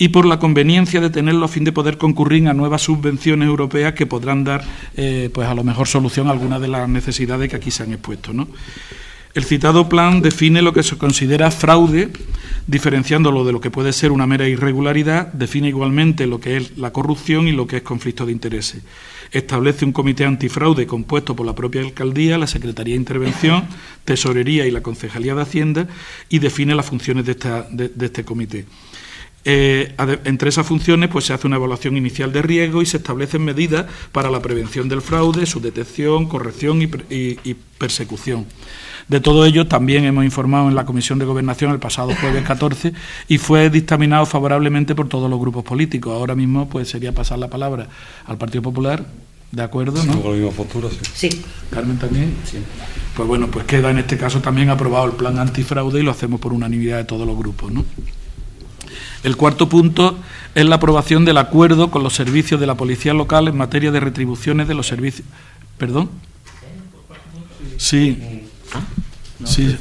y 0.00 0.08
por 0.08 0.24
la 0.24 0.38
conveniencia 0.38 0.98
de 1.02 1.10
tenerlo 1.10 1.44
a 1.44 1.48
fin 1.48 1.62
de 1.62 1.72
poder 1.72 1.98
concurrir 1.98 2.48
a 2.48 2.54
nuevas 2.54 2.80
subvenciones 2.80 3.46
europeas 3.46 3.92
que 3.92 4.06
podrán 4.06 4.44
dar, 4.44 4.64
eh, 4.96 5.28
pues 5.30 5.46
a 5.46 5.54
lo 5.54 5.62
mejor 5.62 5.88
solución 5.88 6.26
a 6.26 6.30
algunas 6.30 6.58
de 6.62 6.68
las 6.68 6.88
necesidades 6.88 7.50
que 7.50 7.56
aquí 7.56 7.70
se 7.70 7.82
han 7.82 7.92
expuesto. 7.92 8.32
El 9.34 9.44
citado 9.44 9.90
plan 9.90 10.22
define 10.22 10.62
lo 10.62 10.72
que 10.72 10.82
se 10.82 10.96
considera 10.96 11.50
fraude, 11.50 12.08
diferenciándolo 12.66 13.44
de 13.44 13.52
lo 13.52 13.60
que 13.60 13.70
puede 13.70 13.92
ser 13.92 14.10
una 14.10 14.26
mera 14.26 14.48
irregularidad, 14.48 15.34
define 15.34 15.68
igualmente 15.68 16.26
lo 16.26 16.40
que 16.40 16.56
es 16.56 16.78
la 16.78 16.94
corrupción 16.94 17.46
y 17.46 17.52
lo 17.52 17.66
que 17.66 17.76
es 17.76 17.82
conflicto 17.82 18.24
de 18.24 18.32
intereses. 18.32 18.82
Establece 19.32 19.84
un 19.84 19.92
comité 19.92 20.24
antifraude 20.24 20.86
compuesto 20.86 21.36
por 21.36 21.44
la 21.44 21.54
propia 21.54 21.82
alcaldía, 21.82 22.38
la 22.38 22.46
Secretaría 22.46 22.94
de 22.94 23.00
Intervención, 23.00 23.64
Tesorería 24.06 24.66
y 24.66 24.70
la 24.70 24.80
Concejalía 24.80 25.34
de 25.34 25.42
Hacienda 25.42 25.88
y 26.30 26.38
define 26.38 26.74
las 26.74 26.86
funciones 26.86 27.26
de 27.26 27.92
este 28.00 28.24
comité. 28.24 28.64
Eh, 29.44 29.94
entre 30.24 30.50
esas 30.50 30.66
funciones 30.66 31.08
pues, 31.08 31.24
se 31.24 31.32
hace 31.32 31.46
una 31.46 31.56
evaluación 31.56 31.96
inicial 31.96 32.32
de 32.32 32.42
riesgo 32.42 32.82
y 32.82 32.86
se 32.86 32.98
establecen 32.98 33.42
medidas 33.42 33.86
para 34.12 34.30
la 34.30 34.42
prevención 34.42 34.88
del 34.88 35.00
fraude, 35.00 35.46
su 35.46 35.60
detección, 35.60 36.26
corrección 36.26 36.82
y, 36.82 37.54
persecución. 37.78 38.44
De 39.08 39.20
todo 39.20 39.46
ello 39.46 39.66
también 39.66 40.04
hemos 40.04 40.24
informado 40.24 40.68
en 40.68 40.74
la 40.74 40.84
Comisión 40.84 41.18
de 41.18 41.24
Gobernación 41.24 41.72
el 41.72 41.78
pasado 41.78 42.14
jueves 42.20 42.44
14 42.44 42.92
y 43.26 43.38
fue 43.38 43.70
dictaminado 43.70 44.26
favorablemente 44.26 44.94
por 44.94 45.08
todos 45.08 45.30
los 45.30 45.40
grupos 45.40 45.64
políticos. 45.64 46.12
Ahora 46.12 46.34
mismo 46.34 46.68
pues 46.68 46.90
sería 46.90 47.12
pasar 47.12 47.38
la 47.38 47.48
palabra 47.48 47.88
al 48.26 48.36
Partido 48.36 48.62
Popular. 48.62 49.06
¿De 49.50 49.62
acuerdo? 49.62 50.04
¿no? 50.04 50.22
Con 50.22 50.30
la 50.32 50.36
misma 50.36 50.56
postura, 50.56 50.88
sí. 50.90 51.28
sí. 51.28 51.42
Carmen 51.70 51.98
también. 51.98 52.36
Sí. 52.44 52.58
Pues 53.16 53.26
bueno, 53.26 53.48
pues 53.48 53.64
queda 53.64 53.90
en 53.90 53.98
este 53.98 54.16
caso 54.16 54.40
también 54.40 54.70
aprobado 54.70 55.06
el 55.06 55.12
plan 55.12 55.38
antifraude 55.38 55.98
y 55.98 56.02
lo 56.04 56.12
hacemos 56.12 56.38
por 56.38 56.52
unanimidad 56.52 56.98
de 56.98 57.04
todos 57.04 57.26
los 57.26 57.36
grupos, 57.36 57.72
¿no? 57.72 57.84
El 59.22 59.36
cuarto 59.36 59.68
punto 59.68 60.18
es 60.54 60.64
la 60.64 60.76
aprobación 60.76 61.24
del 61.24 61.38
acuerdo 61.38 61.90
con 61.90 62.02
los 62.02 62.14
servicios 62.14 62.58
de 62.58 62.66
la 62.66 62.74
Policía 62.74 63.12
Local 63.12 63.48
en 63.48 63.56
materia 63.56 63.90
de 63.90 64.00
retribuciones 64.00 64.66
de 64.68 64.74
los 64.74 64.86
servicios. 64.86 65.26
¿Perdón? 65.76 66.10
Sí. 67.76 68.46
Sí. 69.44 69.76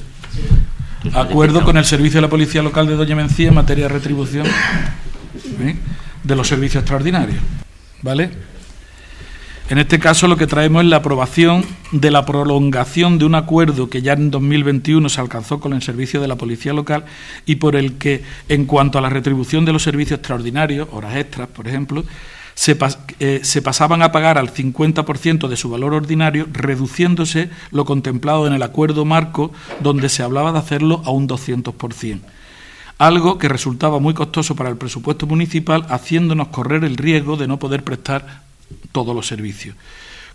Acuerdo 1.13 1.63
con 1.63 1.78
el 1.78 1.86
servicio 1.86 2.17
de 2.17 2.23
la 2.23 2.30
Policía 2.30 2.62
Local 2.62 2.88
de 2.88 2.95
Doña 2.95 3.15
Mencía 3.15 3.47
en 3.49 3.56
materia 3.56 3.86
de 3.86 3.93
retribución 3.93 4.45
de 6.23 6.36
los 6.36 6.47
servicios 6.47 6.82
extraordinarios. 6.82 7.39
¿Vale? 8.02 8.32
En 9.69 9.77
este 9.77 9.99
caso 9.99 10.27
lo 10.27 10.36
que 10.36 10.47
traemos 10.47 10.82
es 10.84 10.89
la 10.89 10.95
aprobación 10.97 11.63
de 11.91 12.10
la 12.10 12.25
prolongación 12.25 13.19
de 13.19 13.25
un 13.25 13.36
acuerdo 13.36 13.88
que 13.88 14.01
ya 14.01 14.13
en 14.13 14.32
2021 14.32 15.08
se 15.10 15.21
alcanzó 15.21 15.60
con 15.60 15.73
el 15.73 15.84
servicio 15.84 16.19
de 16.19 16.27
la 16.27 16.38
Policía 16.38 16.73
Local 16.73 17.05
y 17.45 17.58
por 17.58 17.75
el 17.75 17.99
que, 17.99 18.23
en 18.47 18.65
cuanto 18.65 18.97
a 18.97 19.01
la 19.01 19.12
retribución 19.12 19.65
de 19.65 19.73
los 19.73 19.84
servicios 19.84 20.17
extraordinarios, 20.17 20.88
horas 20.91 21.15
extras, 21.17 21.49
por 21.49 21.67
ejemplo, 21.67 22.03
se, 22.55 22.79
eh, 23.19 23.62
pasaban 23.63 24.01
a 24.01 24.12
pagar 24.12 24.39
al 24.39 24.51
50% 24.51 25.47
de 25.47 25.55
su 25.55 25.69
valor 25.69 25.93
ordinario, 25.93 26.47
reduciéndose 26.51 27.51
lo 27.69 27.86
contemplado 27.86 28.47
en 28.47 28.53
el 28.53 28.63
acuerdo 28.63 29.05
marco, 29.05 29.51
donde 29.82 30.10
se 30.10 30.23
hablaba 30.23 30.51
de 30.51 30.58
hacerlo 30.58 31.03
a 31.05 31.12
un 31.12 31.27
200% 31.27 32.21
algo 32.97 33.38
que 33.38 33.47
resultaba 33.47 33.99
muy 33.99 34.13
costoso 34.13 34.58
para 34.58 34.69
el 34.69 34.75
presupuesto 34.75 35.25
municipal, 35.25 35.86
haciéndonos 35.88 36.49
correr 36.49 36.84
el 36.84 36.97
riesgo 36.97 37.38
de 37.38 37.47
no 37.47 37.58
poder 37.58 37.82
prestar 37.86 38.48
todos 38.91 39.15
los 39.15 39.27
servicios. 39.27 39.75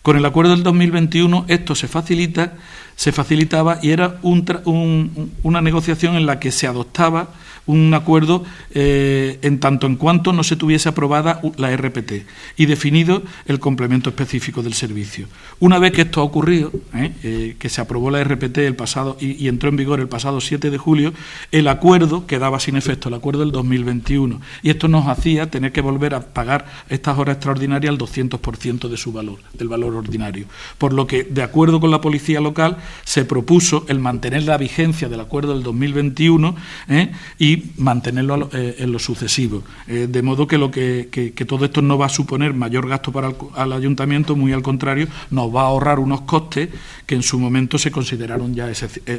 Con 0.03 0.17
el 0.17 0.25
acuerdo 0.27 0.53
del 0.53 0.63
2021 0.63 1.47
esto 1.49 1.75
se 1.75 1.89
facilita, 1.89 2.55
se 2.97 3.13
facilitaba 3.13 3.79
y 3.83 3.91
era 3.91 4.19
una 4.23 5.61
negociación 5.61 6.17
en 6.17 6.27
la 6.27 6.41
que 6.41 6.53
se 6.53 6.67
adoptaba 6.67 7.29
un 7.67 7.95
acuerdo 7.95 8.45
eh, 8.73 9.39
en 9.43 9.59
tanto 9.59 9.87
en 9.87 9.97
cuanto 9.97 10.33
no 10.33 10.45
se 10.45 10.57
tuviese 10.57 10.89
aprobada 10.89 11.41
la 11.57 11.75
RPT 11.75 12.27
y 12.57 12.67
definido 12.67 13.23
el 13.47 13.59
complemento 13.59 14.11
específico 14.11 14.63
del 14.63 14.75
servicio. 14.75 15.27
Una 15.61 15.79
vez 15.79 15.93
que 15.93 16.03
esto 16.03 16.21
ha 16.21 16.25
ocurrido, 16.25 16.73
¿eh? 16.95 17.13
Eh, 17.23 17.57
que 17.59 17.69
se 17.69 17.81
aprobó 17.81 18.11
la 18.11 18.23
RPT 18.23 18.59
el 18.59 18.77
pasado 18.77 19.17
y, 19.21 19.49
entró 19.49 19.69
en 19.69 19.77
vigor 19.77 20.01
el 20.01 20.09
pasado 20.09 20.41
7 20.41 20.71
de 20.71 20.79
julio, 20.79 21.13
el 21.53 21.69
acuerdo 21.69 22.27
quedaba 22.27 22.61
sin 22.61 22.77
efecto, 22.77 23.09
el 23.09 23.15
acuerdo 23.15 23.41
del 23.41 23.53
2021. 23.53 24.41
Y 24.63 24.71
esto 24.71 24.89
nos 24.89 25.07
hacía 25.07 25.51
tener 25.51 25.73
que 25.73 25.81
volver 25.81 26.15
a 26.15 26.21
pagar 26.21 26.67
estas 26.89 27.19
horas 27.19 27.37
extraordinarias 27.37 27.91
al 27.91 27.99
200% 27.99 28.89
de 28.89 28.97
su 28.97 29.13
valor, 29.13 29.39
del 29.55 29.69
valor 29.69 29.95
ordinario. 29.95 30.47
Por 30.79 30.93
lo 30.93 31.07
que, 31.07 31.25
de 31.25 31.43
acuerdo 31.43 31.81
con 31.81 31.91
la 31.91 32.01
policía 32.01 32.41
local, 32.41 32.77
se 33.05 33.25
propuso 33.25 33.85
el 33.89 33.99
mantener 33.99 34.45
la 34.45 34.57
vigencia 34.57 35.09
del 35.09 35.21
acuerdo 35.21 35.55
del 35.55 35.63
2021 35.63 36.55
y 37.39 37.65
mantenerlo 37.77 38.51
eh, 38.53 38.77
en 38.79 38.93
lo 38.93 38.99
sucesivo. 38.99 39.63
Eh, 39.87 40.07
de 40.09 40.23
modo 40.23 40.47
que, 40.47 40.59
lo 40.59 40.71
que, 40.71 41.33
todo 41.47 41.65
esto 41.65 41.83
no 41.83 41.99
va 41.99 42.07
a 42.07 42.09
suponer 42.09 42.55
mayor 42.55 42.89
gasto 42.89 43.13
para 43.13 43.29
el 43.29 43.73
ayuntamiento, 43.73 44.37
muy 44.37 44.53
al 44.53 44.63
contrario, 44.63 45.09
nos 45.31 45.55
va 45.55 45.63
a 45.63 45.67
ahorrar 45.67 45.99
unos 45.99 46.23
costes 46.23 46.69
que 47.07 47.15
en 47.15 47.23
su 47.23 47.39
momento 47.39 47.79
se 47.79 47.91
consideraron 47.91 48.55
ya 48.55 48.71
eh, 48.71 48.75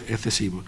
excesivos. 0.10 0.66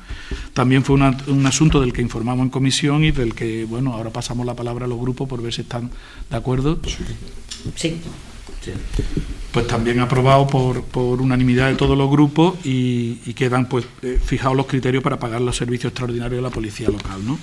También 0.54 0.84
fue 0.84 0.96
un 0.96 1.46
asunto 1.46 1.82
del 1.82 1.94
que 1.94 2.02
informamos 2.02 2.44
en 2.44 2.50
comisión 2.50 3.04
y 3.04 3.12
del 3.12 3.34
que, 3.34 3.66
bueno, 3.66 3.94
ahora 3.94 4.10
pasamos 4.10 4.46
la 4.46 4.56
palabra 4.56 4.86
a 4.86 4.88
los 4.88 5.00
grupos 5.00 5.28
por 5.28 5.42
ver 5.42 5.54
si 5.54 5.62
están 5.62 5.90
de 6.30 6.38
acuerdo. 6.38 6.80
Sí. 7.76 8.00
Pues 9.52 9.68
también 9.68 10.00
aprobado 10.00 10.48
por, 10.48 10.84
unanimidad 11.20 11.70
de 11.70 11.76
todos 11.76 11.98
los 11.98 12.10
grupos 12.10 12.56
y, 12.64 13.16
quedan 13.34 13.68
pues 13.68 13.86
fijados 14.26 14.56
los 14.56 14.68
criterios 14.68 15.04
para 15.04 15.20
pagar 15.20 15.42
los 15.42 15.56
servicios 15.56 15.92
extraordinarios 15.92 16.38
de 16.38 16.42
la 16.42 16.50
policía 16.50 16.90
local, 16.90 17.26
¿no? 17.26 17.40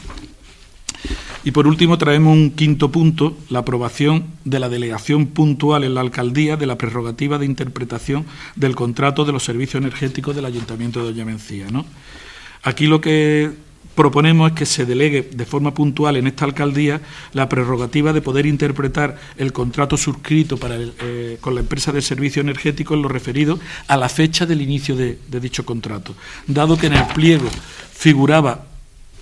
Y 1.44 1.50
por 1.50 1.66
último 1.66 1.98
traemos 1.98 2.32
un 2.32 2.52
quinto 2.52 2.90
punto, 2.90 3.36
la 3.50 3.58
aprobación 3.60 4.28
de 4.44 4.58
la 4.58 4.70
delegación 4.70 5.26
puntual 5.26 5.84
en 5.84 5.94
la 5.94 6.00
alcaldía 6.00 6.56
de 6.56 6.64
la 6.64 6.78
prerrogativa 6.78 7.38
de 7.38 7.44
interpretación 7.44 8.24
del 8.56 8.74
contrato 8.74 9.26
de 9.26 9.32
los 9.32 9.44
servicios 9.44 9.82
energéticos 9.82 10.34
del 10.34 10.46
Ayuntamiento 10.46 11.00
de 11.00 11.12
Doña 11.12 11.26
Mencía. 11.26 11.66
¿no? 11.70 11.84
Aquí 12.62 12.86
lo 12.86 13.02
que 13.02 13.52
proponemos 13.94 14.52
que 14.52 14.66
se 14.66 14.86
delegue 14.86 15.22
de 15.22 15.44
forma 15.44 15.74
puntual 15.74 16.16
en 16.16 16.26
esta 16.26 16.44
alcaldía 16.44 17.00
la 17.32 17.48
prerrogativa 17.48 18.12
de 18.12 18.22
poder 18.22 18.46
interpretar 18.46 19.18
el 19.36 19.52
contrato 19.52 19.96
suscrito 19.96 20.56
para 20.56 20.76
eh, 20.78 21.38
con 21.40 21.54
la 21.54 21.60
empresa 21.60 21.92
de 21.92 22.02
servicio 22.02 22.42
energético 22.42 22.94
en 22.94 23.02
lo 23.02 23.08
referido 23.08 23.58
a 23.88 23.96
la 23.96 24.08
fecha 24.08 24.46
del 24.46 24.62
inicio 24.62 24.96
de 24.96 25.16
dicho 25.40 25.64
contrato, 25.64 26.14
dado 26.46 26.76
que 26.76 26.86
en 26.86 26.94
el 26.94 27.06
pliego 27.08 27.48
figuraba 27.92 28.73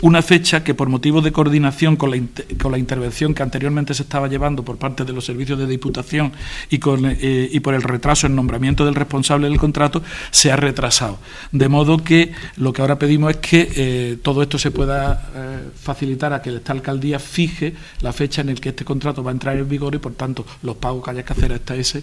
una 0.02 0.20
fecha 0.20 0.64
que 0.64 0.74
por 0.74 0.88
motivos 0.88 1.22
de 1.22 1.32
coordinación 1.32 1.96
con 1.96 2.10
la, 2.10 2.20
con 2.60 2.72
la, 2.72 2.78
intervención 2.78 3.34
que 3.34 3.42
anteriormente 3.42 3.94
se 3.94 4.02
estaba 4.02 4.28
llevando 4.28 4.64
por 4.64 4.76
parte 4.76 5.04
de 5.04 5.12
los 5.12 5.24
servicios 5.24 5.58
de 5.58 5.66
Diputación 5.66 6.32
y, 6.70 6.78
con, 6.78 7.06
eh, 7.06 7.48
y 7.50 7.60
por 7.60 7.74
el 7.74 7.82
retraso 7.82 8.26
en 8.26 8.34
nombramiento 8.34 8.84
del 8.84 8.96
responsable 8.96 9.48
del 9.48 9.58
contrato 9.58 10.02
se 10.32 10.50
ha 10.50 10.56
retrasado. 10.56 11.18
De 11.52 11.68
modo 11.68 11.98
que 12.02 12.32
lo 12.56 12.72
que 12.72 12.82
ahora 12.82 12.98
pedimos 12.98 13.30
es 13.30 13.36
que 13.36 13.72
eh, 13.76 14.18
todo 14.20 14.42
esto 14.42 14.58
se 14.58 14.72
pueda 14.72 15.30
eh, 15.34 15.68
facilitar 15.80 16.32
a 16.32 16.42
que 16.42 16.54
esta 16.54 16.72
alcaldía 16.72 17.20
fije 17.20 17.74
la 18.00 18.12
fecha 18.12 18.40
en 18.40 18.48
la 18.48 18.54
que 18.54 18.70
este 18.70 18.84
contrato 18.84 19.22
va 19.22 19.30
a 19.30 19.34
entrar 19.34 19.56
en 19.56 19.68
vigor 19.68 19.94
y 19.94 19.98
por 19.98 20.14
tanto 20.14 20.44
los 20.64 20.76
pagos 20.76 21.04
que 21.04 21.10
haya 21.12 21.22
que 21.22 21.32
hacer 21.32 21.52
hasta 21.52 21.76
ese 21.76 22.02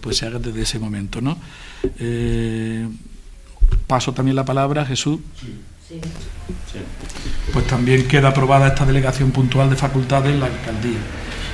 pues 0.00 0.18
se 0.18 0.26
hagan 0.26 0.42
desde 0.42 0.62
ese 0.62 0.78
momento. 0.78 1.20
¿no? 1.22 1.38
paso 3.86 4.12
también 4.12 4.36
la 4.36 4.44
palabra 4.44 4.82
a 4.82 4.86
Jesús. 4.86 5.20
Pues 7.52 7.66
también 7.66 8.08
queda 8.08 8.28
aprobada 8.28 8.68
esta 8.68 8.86
delegación 8.86 9.30
puntual 9.30 9.70
de 9.70 9.76
facultades 9.76 10.32
en 10.32 10.40
la 10.40 10.46
alcaldía. 10.46 10.98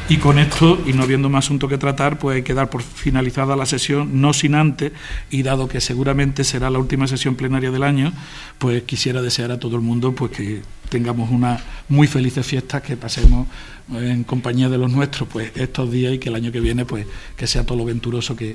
Y 0.08 0.16
con 0.16 0.40
esto, 0.40 0.82
y 0.86 0.92
no 0.92 1.04
habiendo 1.04 1.28
más 1.28 1.44
asunto 1.44 1.68
que 1.68 1.78
tratar, 1.78 2.18
pues 2.18 2.36
hay 2.36 2.42
que 2.42 2.52
dar 2.52 2.68
por 2.68 2.82
finalizada 2.82 3.54
la 3.54 3.64
sesión, 3.64 4.20
no 4.20 4.32
sin 4.32 4.56
antes, 4.56 4.92
y 5.30 5.44
dado 5.44 5.68
que 5.68 5.80
seguramente 5.80 6.42
será 6.42 6.68
la 6.68 6.80
última 6.80 7.06
sesión 7.06 7.36
plenaria 7.36 7.70
del 7.70 7.84
año, 7.84 8.12
pues 8.58 8.82
quisiera 8.82 9.22
desear 9.22 9.52
a 9.52 9.60
todo 9.60 9.76
el 9.76 9.82
mundo 9.82 10.12
pues 10.12 10.32
que 10.32 10.62
tengamos 10.88 11.30
unas 11.30 11.62
muy 11.88 12.08
felices 12.08 12.44
fiestas, 12.44 12.82
que 12.82 12.96
pasemos 12.96 13.46
en 13.92 14.24
compañía 14.24 14.68
de 14.68 14.78
los 14.78 14.90
nuestros 14.90 15.28
pues 15.28 15.52
estos 15.54 15.92
días 15.92 16.12
y 16.14 16.18
que 16.18 16.28
el 16.28 16.34
año 16.34 16.50
que 16.50 16.60
viene 16.60 16.84
pues 16.84 17.06
que 17.36 17.46
sea 17.46 17.64
todo 17.64 17.78
lo 17.78 17.84
venturoso 17.84 18.34
que, 18.34 18.54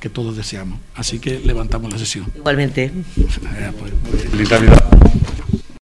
que 0.00 0.08
todos 0.10 0.36
deseamos. 0.36 0.78
Así 0.94 1.18
que 1.18 1.40
levantamos 1.40 1.92
la 1.92 1.98
sesión. 1.98 2.26
Igualmente. 2.34 2.92
Pues, 3.14 3.40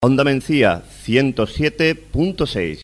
Onda 0.01 0.25
Mencía 0.25 0.85
107.6 1.05 2.81